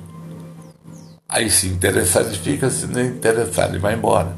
Aí 1.28 1.50
se 1.50 1.68
interessar, 1.68 2.24
ele 2.24 2.36
fica, 2.36 2.70
se 2.70 2.86
não 2.86 3.00
interessar, 3.00 3.68
ele 3.68 3.78
vai 3.78 3.94
embora. 3.94 4.36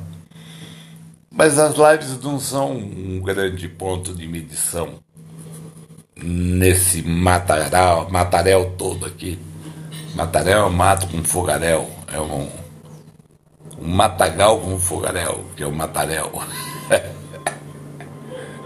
Mas 1.31 1.59
as 1.59 1.75
lives 1.77 2.21
não 2.23 2.39
são 2.39 2.73
um 2.73 3.21
grande 3.21 3.67
ponto 3.69 4.13
de 4.13 4.27
medição 4.27 4.99
nesse 6.15 7.03
mataral, 7.03 8.11
matarel 8.11 8.75
todo 8.77 9.07
aqui. 9.07 9.39
Matarel 10.15 10.59
é 10.59 10.67
um 10.67 10.73
mato 10.73 11.07
com 11.07 11.25
fogaréu, 11.25 11.89
é 12.13 12.21
um, 12.21 12.49
um 13.81 13.89
matagal 13.89 14.61
com 14.61 14.79
fogaréu, 14.79 15.45
que 15.57 15.63
é 15.63 15.67
o 15.67 15.73
matarel. 15.73 16.31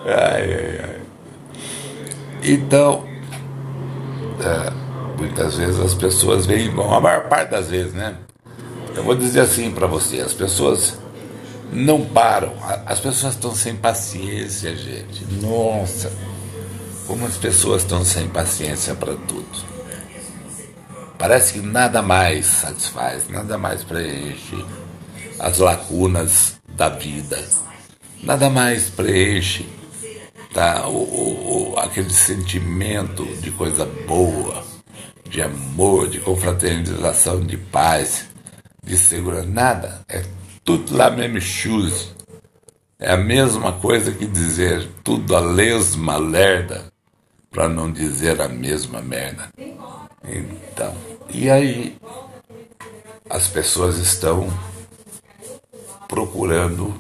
ai, 0.04 0.54
ai, 0.54 0.80
ai. 0.82 1.02
Então, 2.42 3.04
é, 4.40 4.72
muitas 5.18 5.56
vezes 5.56 5.80
as 5.80 5.94
pessoas 5.94 6.46
veem, 6.46 6.70
bom, 6.70 6.92
a 6.92 7.00
maior 7.00 7.28
parte 7.28 7.50
das 7.50 7.68
vezes, 7.68 7.92
né? 7.92 8.16
Eu 8.94 9.02
vou 9.02 9.14
dizer 9.14 9.40
assim 9.40 9.70
para 9.70 9.86
você, 9.86 10.20
as 10.20 10.32
pessoas 10.32 10.94
não 11.72 12.04
param. 12.04 12.52
As 12.86 13.00
pessoas 13.00 13.34
estão 13.34 13.54
sem 13.54 13.76
paciência, 13.76 14.74
gente. 14.74 15.24
Nossa, 15.34 16.12
como 17.06 17.26
as 17.26 17.36
pessoas 17.36 17.82
estão 17.82 18.04
sem 18.04 18.28
paciência 18.28 18.94
para 18.94 19.14
tudo. 19.14 19.76
Parece 21.18 21.54
que 21.54 21.60
nada 21.60 22.02
mais 22.02 22.46
satisfaz, 22.46 23.28
nada 23.28 23.56
mais 23.56 23.82
preenche 23.82 24.64
as 25.38 25.58
lacunas 25.58 26.56
da 26.68 26.88
vida, 26.88 27.42
nada 28.22 28.50
mais 28.50 28.90
preenche 28.90 29.66
tá, 30.56 30.88
o, 30.88 31.74
o, 31.74 31.78
aquele 31.78 32.08
sentimento 32.08 33.26
de 33.42 33.50
coisa 33.50 33.84
boa, 33.84 34.64
de 35.28 35.42
amor, 35.42 36.08
de 36.08 36.18
confraternização, 36.18 37.40
de 37.40 37.58
paz, 37.58 38.26
de 38.82 38.96
segurança. 38.96 39.46
Nada. 39.46 40.00
É 40.08 40.24
tudo 40.64 40.96
lá 40.96 41.10
mesmo 41.10 41.42
shoes. 41.42 42.14
É 42.98 43.12
a 43.12 43.18
mesma 43.18 43.72
coisa 43.74 44.10
que 44.10 44.24
dizer 44.24 44.88
tudo 45.04 45.36
a 45.36 45.40
lesma 45.40 46.16
lerda, 46.16 46.90
para 47.50 47.68
não 47.68 47.92
dizer 47.92 48.40
a 48.40 48.48
mesma 48.48 49.02
merda. 49.02 49.50
Então, 50.24 50.96
e 51.28 51.50
aí 51.50 51.98
as 53.28 53.46
pessoas 53.46 53.98
estão 53.98 54.48
procurando 56.08 56.98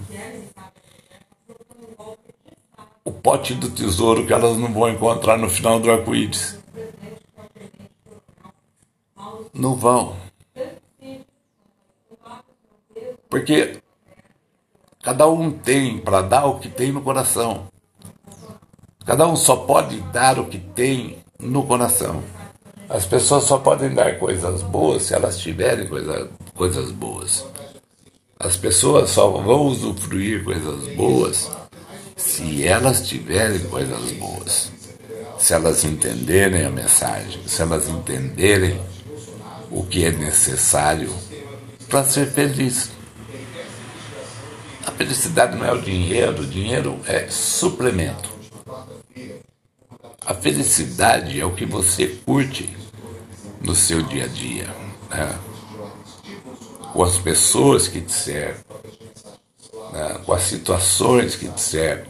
o 3.06 3.12
pote 3.12 3.54
do 3.54 3.70
tesouro 3.70 4.26
que 4.26 4.32
elas 4.32 4.56
não 4.58 4.72
vão 4.72 4.88
encontrar 4.88 5.38
no 5.38 5.48
final 5.48 5.78
do 5.78 5.88
arco-íris. 5.88 6.58
Não 9.54 9.76
vão. 9.76 10.16
Porque 13.30 13.80
cada 15.04 15.28
um 15.28 15.52
tem 15.52 15.98
para 15.98 16.20
dar 16.20 16.46
o 16.46 16.58
que 16.58 16.68
tem 16.68 16.90
no 16.90 17.00
coração. 17.00 17.68
Cada 19.04 19.24
um 19.24 19.36
só 19.36 19.54
pode 19.54 20.00
dar 20.10 20.40
o 20.40 20.46
que 20.46 20.58
tem 20.58 21.18
no 21.38 21.64
coração. 21.64 22.24
As 22.88 23.06
pessoas 23.06 23.44
só 23.44 23.58
podem 23.58 23.94
dar 23.94 24.18
coisas 24.18 24.62
boas 24.62 25.04
se 25.04 25.14
elas 25.14 25.38
tiverem 25.38 25.86
coisa, 25.86 26.28
coisas 26.56 26.90
boas. 26.90 27.46
As 28.36 28.56
pessoas 28.56 29.10
só 29.10 29.30
vão 29.30 29.66
usufruir 29.66 30.42
coisas 30.44 30.88
boas 30.96 31.48
se 32.16 32.66
elas 32.66 33.06
tiverem 33.06 33.60
coisas 33.60 34.12
boas. 34.12 34.72
Se 35.38 35.52
elas 35.52 35.84
entenderem 35.84 36.64
a 36.64 36.70
mensagem, 36.70 37.46
se 37.46 37.60
elas 37.60 37.86
entenderem 37.88 38.80
o 39.70 39.84
que 39.84 40.04
é 40.06 40.10
necessário 40.10 41.12
para 41.88 42.02
ser 42.04 42.26
feliz. 42.26 42.90
A 44.86 44.90
felicidade 44.92 45.56
não 45.56 45.66
é 45.66 45.72
o 45.72 45.82
dinheiro, 45.82 46.42
o 46.42 46.46
dinheiro 46.46 46.98
é 47.06 47.28
suplemento. 47.28 48.30
A 50.24 50.34
felicidade 50.34 51.38
é 51.38 51.44
o 51.44 51.52
que 51.52 51.66
você 51.66 52.06
curte 52.24 52.74
no 53.60 53.74
seu 53.74 54.02
dia 54.02 54.24
a 54.24 54.28
dia, 54.28 54.68
né? 55.10 55.38
com 56.92 57.02
as 57.02 57.18
pessoas 57.18 57.88
que 57.88 58.00
te 58.00 58.12
cercam, 58.12 58.65
né? 59.92 60.20
com 60.24 60.32
as 60.32 60.42
situações 60.42 61.36
que 61.36 61.48
te 61.48 62.06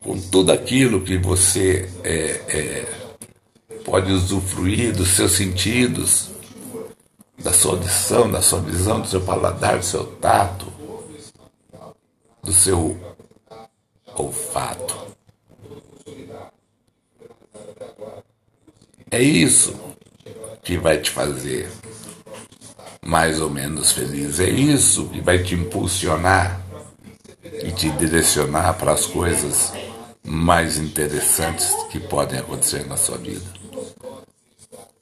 com 0.00 0.18
tudo 0.18 0.50
aquilo 0.50 1.02
que 1.02 1.18
você 1.18 1.88
é, 2.02 2.40
é, 2.48 3.00
pode 3.84 4.10
usufruir 4.10 4.96
dos 4.96 5.08
seus 5.08 5.32
sentidos, 5.32 6.30
da 7.38 7.52
sua 7.52 7.72
audição, 7.72 8.30
da 8.30 8.40
sua 8.40 8.60
visão, 8.60 9.00
do 9.00 9.08
seu 9.08 9.20
paladar, 9.20 9.78
do 9.78 9.84
seu 9.84 10.04
tato, 10.04 10.72
do 12.42 12.52
seu 12.52 12.98
olfato. 14.14 15.10
É 19.10 19.20
isso 19.20 19.74
que 20.62 20.78
vai 20.78 20.98
te 20.98 21.10
fazer 21.10 21.70
mais 23.04 23.40
ou 23.40 23.50
menos 23.50 23.92
feliz. 23.92 24.40
É 24.40 24.48
isso 24.48 25.08
que 25.08 25.20
vai 25.20 25.42
te 25.42 25.54
impulsionar 25.54 26.60
e 27.62 27.72
te 27.72 27.90
direcionar 27.90 28.74
para 28.74 28.92
as 28.92 29.06
coisas 29.06 29.72
mais 30.22 30.76
interessantes 30.76 31.72
que 31.90 31.98
podem 31.98 32.38
acontecer 32.38 32.86
na 32.86 32.96
sua 32.96 33.16
vida. 33.16 33.46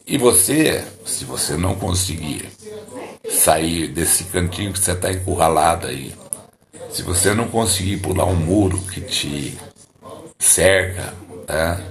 E 0.07 0.17
você, 0.17 0.85
se 1.05 1.25
você 1.25 1.57
não 1.57 1.75
conseguir 1.75 2.49
sair 3.29 3.89
desse 3.89 4.25
cantinho 4.25 4.73
que 4.73 4.79
você 4.79 4.93
está 4.93 5.13
encurralado 5.13 5.87
aí, 5.87 6.15
se 6.91 7.03
você 7.03 7.35
não 7.35 7.49
conseguir 7.49 7.99
pular 7.99 8.25
um 8.25 8.37
muro 8.37 8.79
que 8.79 9.03
te 9.03 9.59
cerca, 10.39 11.13
né, 11.47 11.85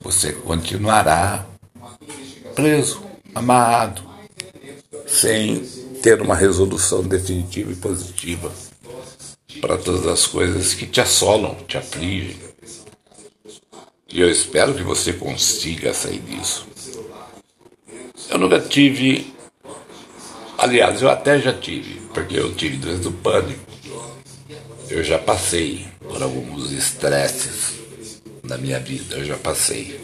você 0.00 0.32
continuará 0.32 1.46
preso, 2.56 3.02
amarrado, 3.34 4.07
sem 5.08 5.60
ter 6.02 6.20
uma 6.20 6.34
resolução 6.34 7.02
definitiva 7.02 7.72
e 7.72 7.76
positiva 7.76 8.52
para 9.60 9.76
todas 9.78 10.06
as 10.06 10.26
coisas 10.26 10.74
que 10.74 10.86
te 10.86 11.00
assolam, 11.00 11.56
te 11.66 11.76
afligem. 11.76 12.36
E 14.10 14.20
eu 14.20 14.30
espero 14.30 14.74
que 14.74 14.82
você 14.82 15.12
consiga 15.12 15.92
sair 15.92 16.20
disso. 16.20 16.66
Eu 18.30 18.38
nunca 18.38 18.60
tive. 18.60 19.32
Aliás, 20.56 21.02
eu 21.02 21.10
até 21.10 21.40
já 21.40 21.52
tive, 21.52 22.00
porque 22.12 22.38
eu 22.38 22.54
tive 22.54 22.76
doença 22.76 23.02
do 23.02 23.12
pânico. 23.12 23.60
Eu 24.88 25.04
já 25.04 25.18
passei 25.18 25.86
por 26.00 26.22
alguns 26.22 26.72
estresses 26.72 27.78
na 28.42 28.56
minha 28.56 28.80
vida, 28.80 29.16
eu 29.16 29.24
já 29.24 29.36
passei 29.36 30.00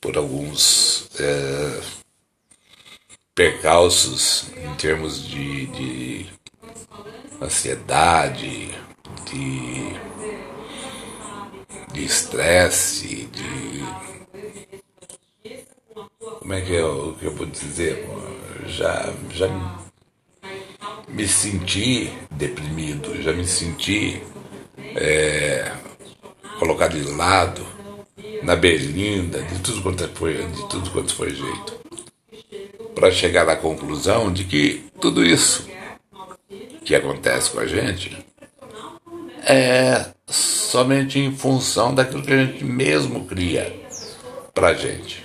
por 0.00 0.16
alguns 0.18 1.08
é, 1.18 1.80
percalços 3.34 4.50
em 4.56 4.74
termos 4.74 5.26
de, 5.26 5.66
de 5.66 6.26
ansiedade, 7.40 8.70
de 9.30 10.12
de 11.92 12.04
estresse, 12.04 13.28
de 13.32 13.84
como 16.38 16.54
é 16.54 16.60
que 16.60 16.72
eu, 16.72 17.16
que 17.18 17.26
eu 17.26 17.34
vou 17.34 17.46
dizer? 17.46 18.08
Já, 18.66 19.12
já 19.30 19.48
me 21.08 21.28
senti 21.28 22.12
deprimido, 22.30 23.20
já 23.22 23.32
me 23.32 23.46
senti 23.46 24.22
é, 24.96 25.70
colocado 26.58 26.98
de 26.98 27.10
lado, 27.10 27.66
na 28.42 28.56
berlinda, 28.56 29.42
de 29.42 29.58
tudo 29.60 29.82
quanto 29.82 30.08
foi, 30.14 30.46
de 30.46 30.68
tudo 30.68 30.90
quanto 30.90 31.14
foi 31.14 31.34
jeito. 31.34 31.81
Para 32.94 33.10
chegar 33.10 33.48
à 33.48 33.56
conclusão 33.56 34.32
de 34.32 34.44
que 34.44 34.84
tudo 35.00 35.24
isso 35.24 35.66
que 36.84 36.94
acontece 36.94 37.50
com 37.50 37.60
a 37.60 37.66
gente 37.66 38.24
é 39.44 40.06
somente 40.26 41.18
em 41.18 41.34
função 41.34 41.94
daquilo 41.94 42.22
que 42.22 42.32
a 42.32 42.44
gente 42.44 42.64
mesmo 42.64 43.24
cria 43.24 43.74
pra 44.54 44.74
gente. 44.74 45.22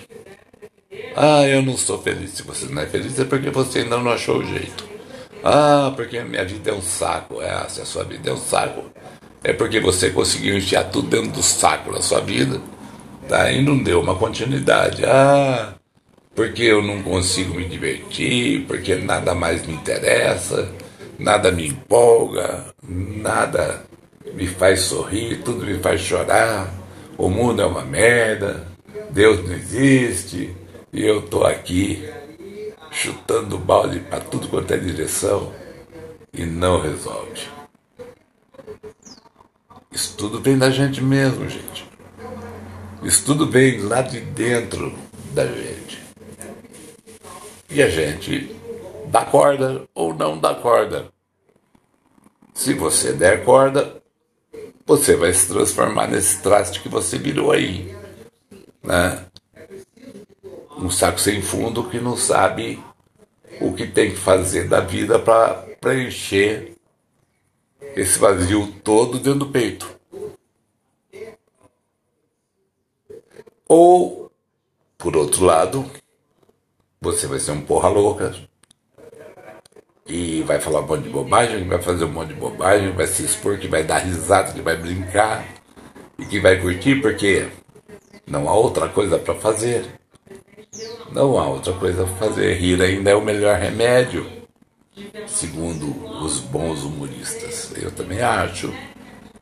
Ah, 1.16 1.48
eu 1.48 1.62
não 1.62 1.78
sou 1.78 2.02
feliz. 2.02 2.32
Se 2.32 2.44
você 2.44 2.66
não 2.68 2.82
é 2.82 2.86
feliz 2.86 3.20
é 3.20 3.26
porque 3.26 3.50
você 3.50 3.80
ainda 3.80 3.98
não 3.98 4.12
achou 4.12 4.38
o 4.38 4.46
jeito. 4.46 4.86
Ah, 5.44 5.92
porque 5.96 6.18
a 6.18 6.26
minha 6.26 6.46
vida 6.46 6.72
é 6.72 6.74
um 6.74 6.82
saco. 6.82 7.42
É, 7.42 7.68
se 7.70 7.82
a 7.82 7.86
sua 7.86 8.04
vida 8.04 8.30
é 8.30 8.34
um 8.34 8.38
saco, 8.38 8.86
é 9.44 9.54
porque 9.54 9.80
você 9.80 10.10
conseguiu 10.10 10.58
enfiar 10.58 10.86
tudo 10.86 11.10
dentro 11.10 11.32
do 11.32 11.44
saco 11.44 11.92
da 11.92 12.02
sua 12.02 12.20
vida, 12.20 12.62
tá? 13.28 13.52
E 13.52 13.62
não 13.62 13.82
deu 13.82 14.02
uma 14.02 14.16
continuidade. 14.16 15.06
Ah, 15.06 15.74
porque 16.38 16.62
eu 16.62 16.84
não 16.84 17.02
consigo 17.02 17.56
me 17.56 17.66
divertir, 17.66 18.64
porque 18.68 18.94
nada 18.94 19.34
mais 19.34 19.66
me 19.66 19.74
interessa, 19.74 20.72
nada 21.18 21.52
me 21.52 21.68
empolga, 21.68 22.64
nada 22.88 23.84
me 24.36 24.46
faz 24.46 24.82
sorrir, 24.82 25.42
tudo 25.42 25.66
me 25.66 25.80
faz 25.80 26.00
chorar, 26.00 26.72
o 27.18 27.28
mundo 27.28 27.64
é 27.64 27.66
uma 27.66 27.84
merda, 27.84 28.68
Deus 29.10 29.44
não 29.44 29.56
existe. 29.56 30.56
E 30.94 31.04
eu 31.04 31.22
estou 31.22 31.44
aqui 31.44 32.08
chutando 32.92 33.58
balde 33.58 34.00
para 34.02 34.20
tudo 34.20 34.48
quanto 34.48 34.72
é 34.76 34.78
direção 34.78 35.52
e 36.32 36.46
não 36.46 36.80
resolve. 36.80 37.48
Isso 39.92 40.16
tudo 40.16 40.40
vem 40.40 40.56
da 40.56 40.70
gente 40.70 41.02
mesmo, 41.02 41.50
gente. 41.50 41.90
Isso 43.02 43.26
tudo 43.26 43.50
vem 43.50 43.80
lá 43.80 44.04
de 44.04 44.20
dentro 44.20 44.94
da 45.34 45.48
gente. 45.48 45.77
E 47.70 47.82
a 47.82 47.90
gente 47.90 48.56
dá 49.08 49.26
corda 49.26 49.88
ou 49.94 50.14
não 50.14 50.38
dá 50.38 50.56
corda. 50.56 51.10
Se 52.54 52.74
você 52.74 53.14
der 53.14 53.44
corda, 53.44 54.02
você 54.86 55.16
vai 55.16 55.34
se 55.34 55.48
transformar 55.48 56.08
nesse 56.08 56.42
traste 56.42 56.82
que 56.82 56.90
você 56.90 57.18
virou 57.18 57.52
aí. 57.52 57.96
Né? 58.84 59.28
um 60.78 60.90
saco 60.90 61.20
sem 61.20 61.42
fundo 61.42 61.90
que 61.90 62.00
não 62.00 62.16
sabe 62.16 62.82
o 63.60 63.74
que 63.74 63.88
tem 63.88 64.12
que 64.12 64.18
fazer 64.18 64.68
da 64.68 64.80
vida 64.80 65.18
para 65.18 65.56
preencher 65.82 66.76
esse 67.96 68.20
vazio 68.20 68.72
todo 68.84 69.18
dentro 69.18 69.40
do 69.40 69.50
peito. 69.50 69.90
Ou, 73.68 74.32
por 74.98 75.18
outro 75.18 75.44
lado, 75.44 75.90
você 77.00 77.28
vai 77.28 77.40
ser 77.40 77.52
um 77.52 77.62
porra 77.62 77.90
louca 77.90 78.34
e 80.08 80.42
vai 80.44 80.60
falar 80.60 80.82
um 80.82 80.88
monte 80.88 81.04
de 81.04 81.10
bobagem, 81.10 81.68
vai 81.68 81.82
fazer 81.82 82.06
um 82.06 82.12
monte 82.12 82.30
de 82.30 82.36
bobagem, 82.36 82.92
vai 82.92 83.08
se 83.08 83.24
expor, 83.24 83.58
que 83.58 83.68
vai 83.68 83.84
dar 83.84 84.00
risada, 84.00 84.54
que 84.54 84.62
vai 84.62 84.78
brincar 84.78 85.46
e 86.18 86.26
que 86.26 86.40
vai 86.40 86.60
curtir 86.60 87.02
porque 87.02 87.48
não 88.26 88.50
há 88.50 88.54
outra 88.54 88.88
coisa 88.90 89.20
para 89.20 89.36
fazer. 89.36 89.86
Não 91.12 91.38
há 91.38 91.48
outra 91.48 91.74
coisa 91.74 92.04
a 92.04 92.08
fazer. 92.08 92.56
Rir 92.56 92.82
ainda 92.82 93.12
é 93.12 93.16
o 93.16 93.22
melhor 93.22 93.58
remédio, 93.58 94.26
segundo 95.26 95.88
os 96.24 96.40
bons 96.40 96.84
humoristas. 96.84 97.74
Eu 97.76 97.92
também 97.92 98.22
acho 98.22 98.74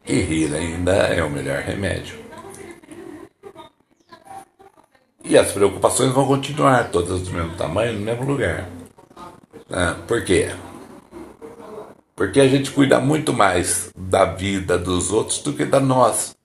que 0.03 0.13
rir 0.13 0.53
ainda 0.53 0.93
é 0.93 1.23
o 1.23 1.29
melhor 1.29 1.61
remédio. 1.61 2.24
E 5.26 5.38
as 5.38 5.51
preocupações 5.51 6.13
vão 6.13 6.28
continuar, 6.28 6.91
todas 6.91 7.21
do 7.21 7.32
mesmo 7.32 7.55
tamanho, 7.55 7.93
no 7.93 7.99
mesmo 7.99 8.26
lugar. 8.26 8.69
Ah, 9.71 9.95
por 10.07 10.23
quê? 10.23 10.51
Porque 12.15 12.39
a 12.39 12.47
gente 12.47 12.71
cuida 12.71 12.99
muito 12.99 13.34
mais 13.34 13.89
da 13.97 14.26
vida 14.26 14.78
dos 14.78 15.11
outros 15.11 15.39
do 15.39 15.51
que 15.51 15.65
da 15.65 15.80
nossa. 15.80 16.36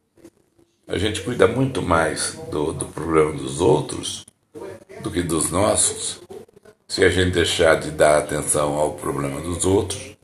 A 0.88 0.98
gente 0.98 1.20
cuida 1.20 1.46
muito 1.46 1.82
mais 1.82 2.38
do, 2.50 2.72
do 2.72 2.86
problema 2.86 3.32
dos 3.32 3.60
outros 3.60 4.24
do 5.02 5.10
que 5.10 5.22
dos 5.22 5.50
nossos, 5.50 6.20
se 6.88 7.04
a 7.04 7.08
gente 7.08 7.30
deixar 7.30 7.78
de 7.78 7.90
dar 7.90 8.18
atenção 8.18 8.74
ao 8.74 8.94
problema 8.94 9.40
dos 9.40 9.64
outros, 9.64 10.16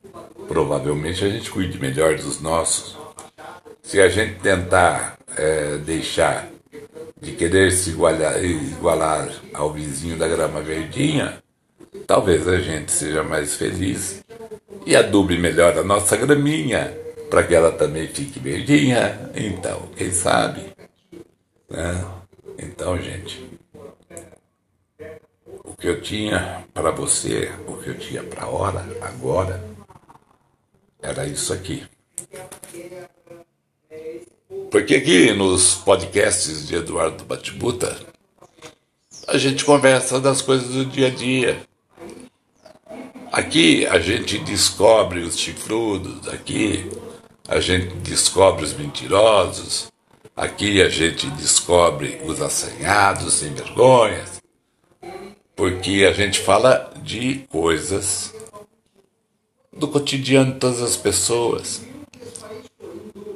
provavelmente 0.48 1.24
a 1.24 1.28
gente 1.28 1.50
cuide 1.50 1.78
melhor 1.78 2.16
dos 2.16 2.40
nossos. 2.40 2.96
Se 3.82 4.00
a 4.00 4.08
gente 4.08 4.40
tentar 4.40 5.16
é, 5.36 5.76
deixar 5.78 6.48
de 7.20 7.32
querer 7.32 7.72
se 7.72 7.90
igualar, 7.90 8.44
igualar 8.44 9.28
ao 9.54 9.72
vizinho 9.72 10.18
da 10.18 10.28
grama 10.28 10.60
verdinha, 10.60 11.42
talvez 12.06 12.46
a 12.46 12.58
gente 12.58 12.92
seja 12.92 13.22
mais 13.22 13.54
feliz 13.54 14.22
e 14.84 14.94
adubre 14.94 15.38
melhor 15.38 15.76
a 15.78 15.82
nossa 15.82 16.16
graminha 16.16 16.96
para 17.30 17.42
que 17.42 17.54
ela 17.54 17.72
também 17.72 18.06
fique 18.06 18.38
verdinha. 18.38 19.30
Então, 19.34 19.88
quem 19.96 20.10
sabe? 20.10 20.72
Né? 21.68 22.04
Então, 22.58 22.96
gente, 23.00 23.58
o 25.64 25.74
que 25.74 25.88
eu 25.88 26.00
tinha 26.00 26.64
para 26.72 26.90
você, 26.90 27.50
o 27.66 27.76
que 27.78 27.90
eu 27.90 27.98
tinha 27.98 28.22
para 28.22 28.46
hora, 28.46 28.84
agora, 29.00 29.62
era 31.02 31.26
isso 31.26 31.52
aqui. 31.52 31.84
Porque 34.76 34.96
aqui 34.96 35.32
nos 35.32 35.74
podcasts 35.74 36.68
de 36.68 36.74
Eduardo 36.74 37.24
Batibuta, 37.24 37.98
a 39.26 39.38
gente 39.38 39.64
conversa 39.64 40.20
das 40.20 40.42
coisas 40.42 40.68
do 40.68 40.84
dia 40.84 41.06
a 41.06 41.10
dia. 41.10 41.62
Aqui 43.32 43.86
a 43.86 43.98
gente 43.98 44.36
descobre 44.40 45.20
os 45.20 45.38
chifrudos, 45.38 46.28
aqui 46.28 46.90
a 47.48 47.58
gente 47.58 47.94
descobre 48.02 48.66
os 48.66 48.74
mentirosos, 48.74 49.90
aqui 50.36 50.82
a 50.82 50.90
gente 50.90 51.26
descobre 51.30 52.20
os 52.26 52.42
assanhados, 52.42 53.32
sem 53.32 53.54
vergonhas, 53.54 54.42
porque 55.56 56.06
a 56.06 56.12
gente 56.12 56.38
fala 56.38 56.92
de 57.02 57.46
coisas 57.48 58.34
do 59.72 59.88
cotidiano 59.88 60.52
de 60.52 60.58
todas 60.58 60.82
as 60.82 60.98
pessoas. 60.98 61.95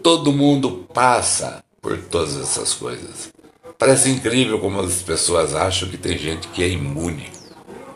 Todo 0.03 0.33
mundo 0.33 0.89
passa 0.93 1.63
por 1.81 1.99
todas 1.99 2.37
essas 2.37 2.75
coisas. 2.75 3.33
Parece 3.79 4.11
incrível 4.11 4.59
como 4.59 4.81
as 4.81 5.03
pessoas 5.03 5.55
acham 5.55 5.89
que 5.89 5.97
tem 5.97 6.17
gente 6.17 6.49
que 6.49 6.63
é 6.63 6.69
imune 6.69 7.31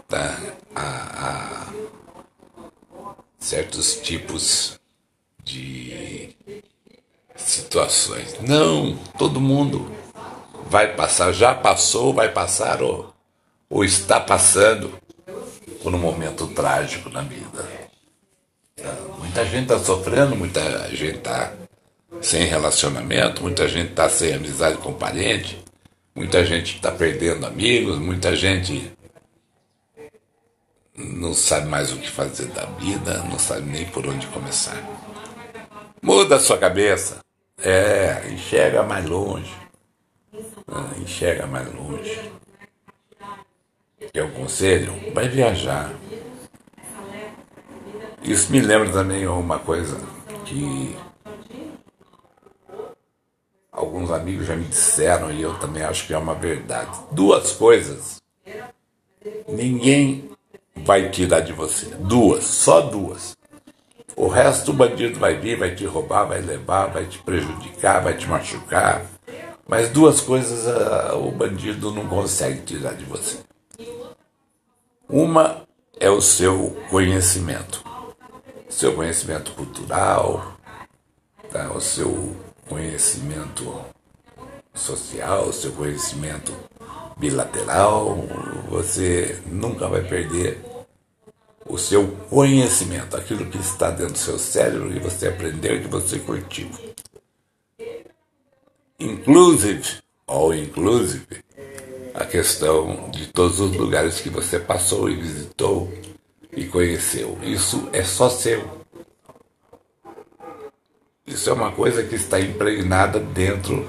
tá? 0.08 0.38
a, 0.74 0.82
a 0.82 1.66
certos 3.38 3.96
tipos 3.96 4.78
de 5.42 6.34
situações. 7.36 8.36
Não, 8.40 8.96
todo 9.18 9.40
mundo 9.40 9.92
vai 10.66 10.94
passar, 10.94 11.32
já 11.32 11.54
passou, 11.54 12.14
vai 12.14 12.30
passar 12.30 12.82
ou, 12.82 13.14
ou 13.68 13.84
está 13.84 14.18
passando 14.18 14.92
por 15.82 15.94
um 15.94 15.98
momento 15.98 16.46
trágico 16.48 17.10
na 17.10 17.20
vida. 17.20 17.84
Muita 19.18 19.44
gente 19.44 19.64
está 19.64 19.78
sofrendo, 19.78 20.34
muita 20.34 20.88
gente 20.94 21.18
está 21.18 21.52
sem 22.20 22.44
relacionamento, 22.44 23.42
muita 23.42 23.68
gente 23.68 23.90
está 23.90 24.08
sem 24.08 24.34
amizade 24.34 24.78
com 24.78 24.92
parente, 24.92 25.62
muita 26.14 26.44
gente 26.44 26.76
está 26.76 26.90
perdendo 26.90 27.46
amigos, 27.46 27.98
muita 27.98 28.34
gente 28.34 28.92
não 30.96 31.34
sabe 31.34 31.66
mais 31.66 31.92
o 31.92 31.96
que 31.96 32.10
fazer 32.10 32.46
da 32.46 32.64
vida, 32.66 33.18
não 33.24 33.38
sabe 33.38 33.62
nem 33.62 33.84
por 33.86 34.06
onde 34.06 34.26
começar. 34.28 34.76
Muda 36.00 36.36
a 36.36 36.40
sua 36.40 36.58
cabeça. 36.58 37.18
É, 37.58 38.28
enxerga 38.30 38.82
mais 38.82 39.04
longe. 39.06 39.52
Ah, 40.68 40.90
enxerga 41.00 41.46
mais 41.46 41.72
longe. 41.72 42.30
Quer 44.12 44.24
um 44.24 44.30
conselho? 44.30 44.92
Vai 45.12 45.28
viajar. 45.28 45.92
Isso 48.22 48.50
me 48.52 48.60
lembra 48.60 48.90
também 48.90 49.26
uma 49.26 49.58
coisa 49.58 50.00
que 50.44 50.96
alguns 53.74 54.10
amigos 54.10 54.46
já 54.46 54.54
me 54.54 54.64
disseram 54.64 55.30
e 55.32 55.42
eu 55.42 55.54
também 55.58 55.82
acho 55.82 56.06
que 56.06 56.14
é 56.14 56.18
uma 56.18 56.34
verdade. 56.34 56.90
Duas 57.10 57.52
coisas 57.52 58.22
ninguém 59.48 60.30
vai 60.76 61.10
tirar 61.10 61.40
de 61.40 61.52
você. 61.52 61.86
Duas, 61.96 62.44
só 62.44 62.80
duas. 62.80 63.36
O 64.16 64.28
resto 64.28 64.70
o 64.70 64.74
bandido 64.74 65.18
vai 65.18 65.36
vir, 65.36 65.58
vai 65.58 65.74
te 65.74 65.84
roubar, 65.84 66.24
vai 66.24 66.40
levar, 66.40 66.86
vai 66.86 67.04
te 67.06 67.18
prejudicar, 67.18 68.02
vai 68.02 68.16
te 68.16 68.28
machucar. 68.28 69.04
Mas 69.66 69.88
duas 69.88 70.20
coisas 70.20 70.66
uh, 70.66 71.16
o 71.16 71.32
bandido 71.32 71.90
não 71.90 72.06
consegue 72.06 72.62
tirar 72.62 72.94
de 72.94 73.04
você. 73.04 73.38
Uma 75.08 75.62
é 75.98 76.08
o 76.10 76.20
seu 76.20 76.76
conhecimento. 76.90 77.82
Seu 78.68 78.94
conhecimento 78.94 79.52
cultural, 79.52 80.54
tá? 81.50 81.72
o 81.72 81.80
seu 81.80 82.36
conhecimento 82.68 83.84
social, 84.74 85.52
seu 85.52 85.72
conhecimento 85.72 86.52
bilateral, 87.16 88.16
você 88.68 89.38
nunca 89.46 89.88
vai 89.88 90.02
perder 90.02 90.60
o 91.66 91.78
seu 91.78 92.06
conhecimento, 92.28 93.16
aquilo 93.16 93.46
que 93.46 93.58
está 93.58 93.90
dentro 93.90 94.14
do 94.14 94.18
seu 94.18 94.38
cérebro, 94.38 94.92
que 94.92 94.98
você 94.98 95.28
aprendeu, 95.28 95.80
que 95.80 95.88
você 95.88 96.18
curtiu. 96.18 96.68
Inclusive, 98.98 100.02
ou 100.26 100.54
inclusive, 100.54 101.26
a 102.14 102.24
questão 102.24 103.10
de 103.10 103.26
todos 103.28 103.60
os 103.60 103.74
lugares 103.76 104.20
que 104.20 104.28
você 104.28 104.58
passou 104.58 105.08
e 105.08 105.16
visitou 105.16 105.92
e 106.52 106.64
conheceu. 106.66 107.38
Isso 107.42 107.88
é 107.92 108.02
só 108.04 108.28
seu. 108.30 108.83
Isso 111.34 111.50
é 111.50 111.52
uma 111.52 111.72
coisa 111.72 112.04
que 112.04 112.14
está 112.14 112.38
impregnada 112.38 113.18
dentro 113.18 113.84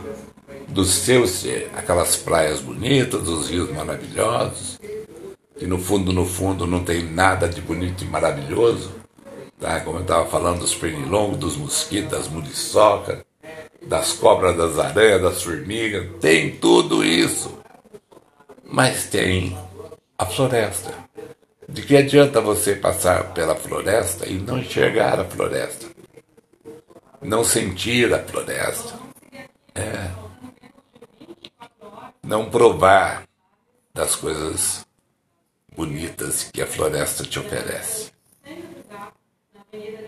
do 0.67 0.83
seu 0.83 1.27
ser. 1.27 1.69
Aquelas 1.75 2.15
praias 2.15 2.59
bonitas, 2.59 3.27
os 3.27 3.51
rios 3.51 3.71
maravilhosos, 3.71 4.79
que 5.55 5.67
no 5.67 5.77
fundo, 5.77 6.11
no 6.11 6.25
fundo, 6.25 6.65
não 6.65 6.83
tem 6.83 7.03
nada 7.03 7.47
de 7.47 7.61
bonito 7.61 8.03
e 8.03 8.07
maravilhoso. 8.07 8.91
Tá? 9.59 9.79
Como 9.81 9.99
eu 9.99 10.01
estava 10.01 10.25
falando 10.25 10.61
dos 10.61 10.73
pernilongos, 10.73 11.37
dos 11.37 11.55
mosquitos, 11.55 12.09
das 12.09 12.27
muriçocas, 12.27 13.19
das 13.83 14.13
cobras, 14.13 14.57
das 14.57 14.79
aranhas, 14.79 15.21
das 15.21 15.43
formigas, 15.43 16.07
tem 16.19 16.49
tudo 16.49 17.05
isso. 17.05 17.59
Mas 18.63 19.05
tem 19.05 19.55
a 20.17 20.25
floresta. 20.25 20.91
De 21.69 21.83
que 21.83 21.95
adianta 21.95 22.41
você 22.41 22.75
passar 22.75 23.33
pela 23.33 23.53
floresta 23.53 24.27
e 24.27 24.33
não 24.33 24.57
enxergar 24.57 25.19
a 25.19 25.25
floresta? 25.25 25.94
Não 27.21 27.43
sentir 27.43 28.13
a 28.13 28.23
floresta, 28.23 28.99
é, 29.73 30.11
não 32.23 32.49
provar 32.49 33.23
das 33.93 34.15
coisas 34.15 34.85
bonitas 35.75 36.49
que 36.51 36.61
a 36.61 36.67
floresta 36.67 37.23
te 37.23 37.39
oferece. 37.39 38.11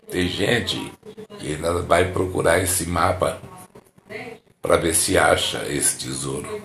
Tem 0.09 0.27
gente 0.27 0.91
que 1.39 1.55
ainda 1.55 1.81
vai 1.81 2.11
procurar 2.11 2.59
esse 2.59 2.85
mapa 2.85 3.41
para 4.61 4.77
ver 4.77 4.93
se 4.93 5.17
acha 5.17 5.65
esse 5.67 5.97
tesouro. 5.97 6.61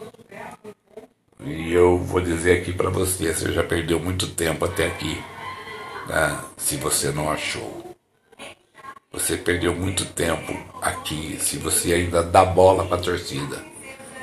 E 1.44 1.72
eu 1.72 1.98
vou 1.98 2.20
dizer 2.20 2.60
aqui 2.60 2.72
para 2.72 2.88
você, 2.88 3.34
você 3.34 3.52
já 3.52 3.64
perdeu 3.64 3.98
muito 3.98 4.28
tempo 4.28 4.64
até 4.64 4.86
aqui, 4.86 5.20
né, 6.08 6.40
se 6.56 6.76
você 6.76 7.10
não 7.10 7.30
achou. 7.30 7.81
Você 9.12 9.36
perdeu 9.36 9.74
muito 9.74 10.06
tempo 10.06 10.52
aqui 10.80 11.36
se 11.38 11.58
você 11.58 11.92
ainda 11.92 12.22
dá 12.22 12.44
bola 12.44 12.86
para 12.86 12.96
a 12.96 13.00
torcida. 13.00 13.62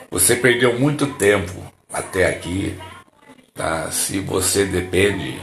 Você 0.10 0.36
perdeu 0.36 0.80
muito 0.80 1.06
tempo 1.14 1.54
até 1.94 2.26
aqui 2.26 2.76
tá? 3.54 3.92
se 3.92 4.20
você 4.20 4.66
depende 4.66 5.40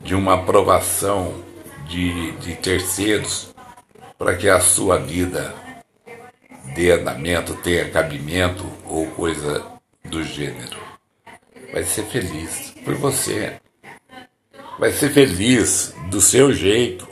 de 0.00 0.14
uma 0.14 0.34
aprovação 0.34 1.42
de, 1.88 2.32
de 2.32 2.54
terceiros 2.56 3.54
para 4.18 4.36
que 4.36 4.48
a 4.48 4.60
sua 4.60 4.98
vida 4.98 5.54
dê 6.74 6.90
andamento, 6.90 7.54
tenha 7.56 7.88
cabimento 7.90 8.66
ou 8.84 9.06
coisa 9.06 9.64
do 10.04 10.22
gênero. 10.22 10.76
Vai 11.72 11.84
ser 11.84 12.04
feliz 12.04 12.74
por 12.84 12.94
você. 12.94 13.60
Vai 14.78 14.92
ser 14.92 15.10
feliz 15.10 15.94
do 16.10 16.20
seu 16.20 16.52
jeito. 16.52 17.08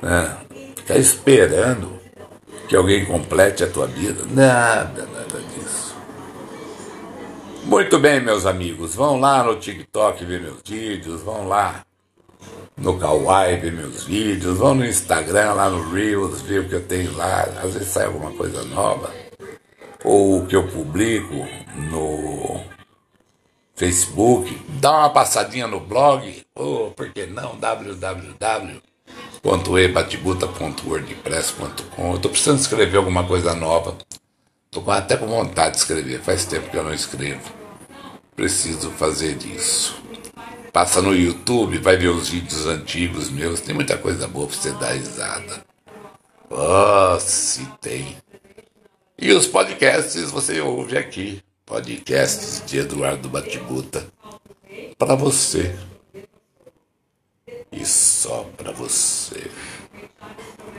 Né? 0.00 0.36
Ficar 0.92 0.98
esperando 0.98 2.00
que 2.68 2.76
alguém 2.76 3.04
complete 3.04 3.64
a 3.64 3.70
tua 3.70 3.86
vida. 3.86 4.24
Nada, 4.30 5.06
nada 5.06 5.40
disso. 5.54 5.94
Muito 7.64 7.98
bem, 7.98 8.20
meus 8.20 8.44
amigos. 8.44 8.94
Vão 8.94 9.18
lá 9.18 9.42
no 9.42 9.56
TikTok 9.56 10.24
ver 10.24 10.40
meus 10.40 10.60
vídeos, 10.64 11.22
vão 11.22 11.48
lá 11.48 11.84
no 12.76 12.98
Kawaii 12.98 13.58
ver 13.58 13.72
meus 13.72 14.04
vídeos, 14.04 14.58
vão 14.58 14.74
no 14.74 14.84
Instagram, 14.84 15.54
lá 15.54 15.70
no 15.70 15.92
Reels, 15.92 16.42
ver 16.42 16.60
o 16.60 16.68
que 16.68 16.74
eu 16.74 16.84
tenho 16.84 17.16
lá. 17.16 17.42
Às 17.62 17.74
vezes 17.74 17.88
sai 17.88 18.06
alguma 18.06 18.32
coisa 18.32 18.62
nova. 18.64 19.10
Ou 20.04 20.40
o 20.40 20.46
que 20.46 20.56
eu 20.56 20.66
publico 20.68 21.46
no 21.90 22.60
Facebook. 23.74 24.60
Dá 24.80 24.90
uma 24.90 25.10
passadinha 25.10 25.66
no 25.66 25.80
blog, 25.80 26.44
ou 26.54 26.90
por 26.90 27.10
que 27.10 27.26
não, 27.26 27.56
www 27.56 28.91
www.ebatibuta.wordpress.com. 29.42 32.10
Eu 32.10 32.16
estou 32.16 32.30
precisando 32.30 32.60
escrever 32.60 32.96
alguma 32.96 33.26
coisa 33.26 33.54
nova 33.54 33.98
Tô 34.72 34.90
até 34.90 35.18
com 35.18 35.26
vontade 35.26 35.72
de 35.72 35.82
escrever, 35.82 36.22
faz 36.22 36.46
tempo 36.46 36.70
que 36.70 36.76
eu 36.78 36.82
não 36.82 36.94
escrevo. 36.94 37.42
Preciso 38.34 38.90
fazer 38.92 39.36
isso. 39.44 40.02
Passa 40.72 41.02
no 41.02 41.14
YouTube, 41.14 41.76
vai 41.76 41.98
ver 41.98 42.08
os 42.08 42.30
vídeos 42.30 42.66
antigos 42.66 43.28
meus, 43.28 43.60
tem 43.60 43.74
muita 43.74 43.98
coisa 43.98 44.26
boa 44.26 44.46
pra 44.46 44.56
você 44.56 44.72
dar 44.72 44.92
risada. 44.92 45.62
Oh, 46.48 47.20
se 47.20 47.66
tem. 47.82 48.16
E 49.18 49.30
os 49.32 49.46
podcasts 49.46 50.30
você 50.30 50.62
ouve 50.62 50.96
aqui. 50.96 51.42
Podcasts 51.66 52.62
de 52.66 52.78
Eduardo 52.78 53.28
Batibuta. 53.28 54.06
Para 54.96 55.14
você. 55.14 55.76
E 57.72 57.86
só 57.86 58.44
para 58.56 58.70
você. 58.70 59.50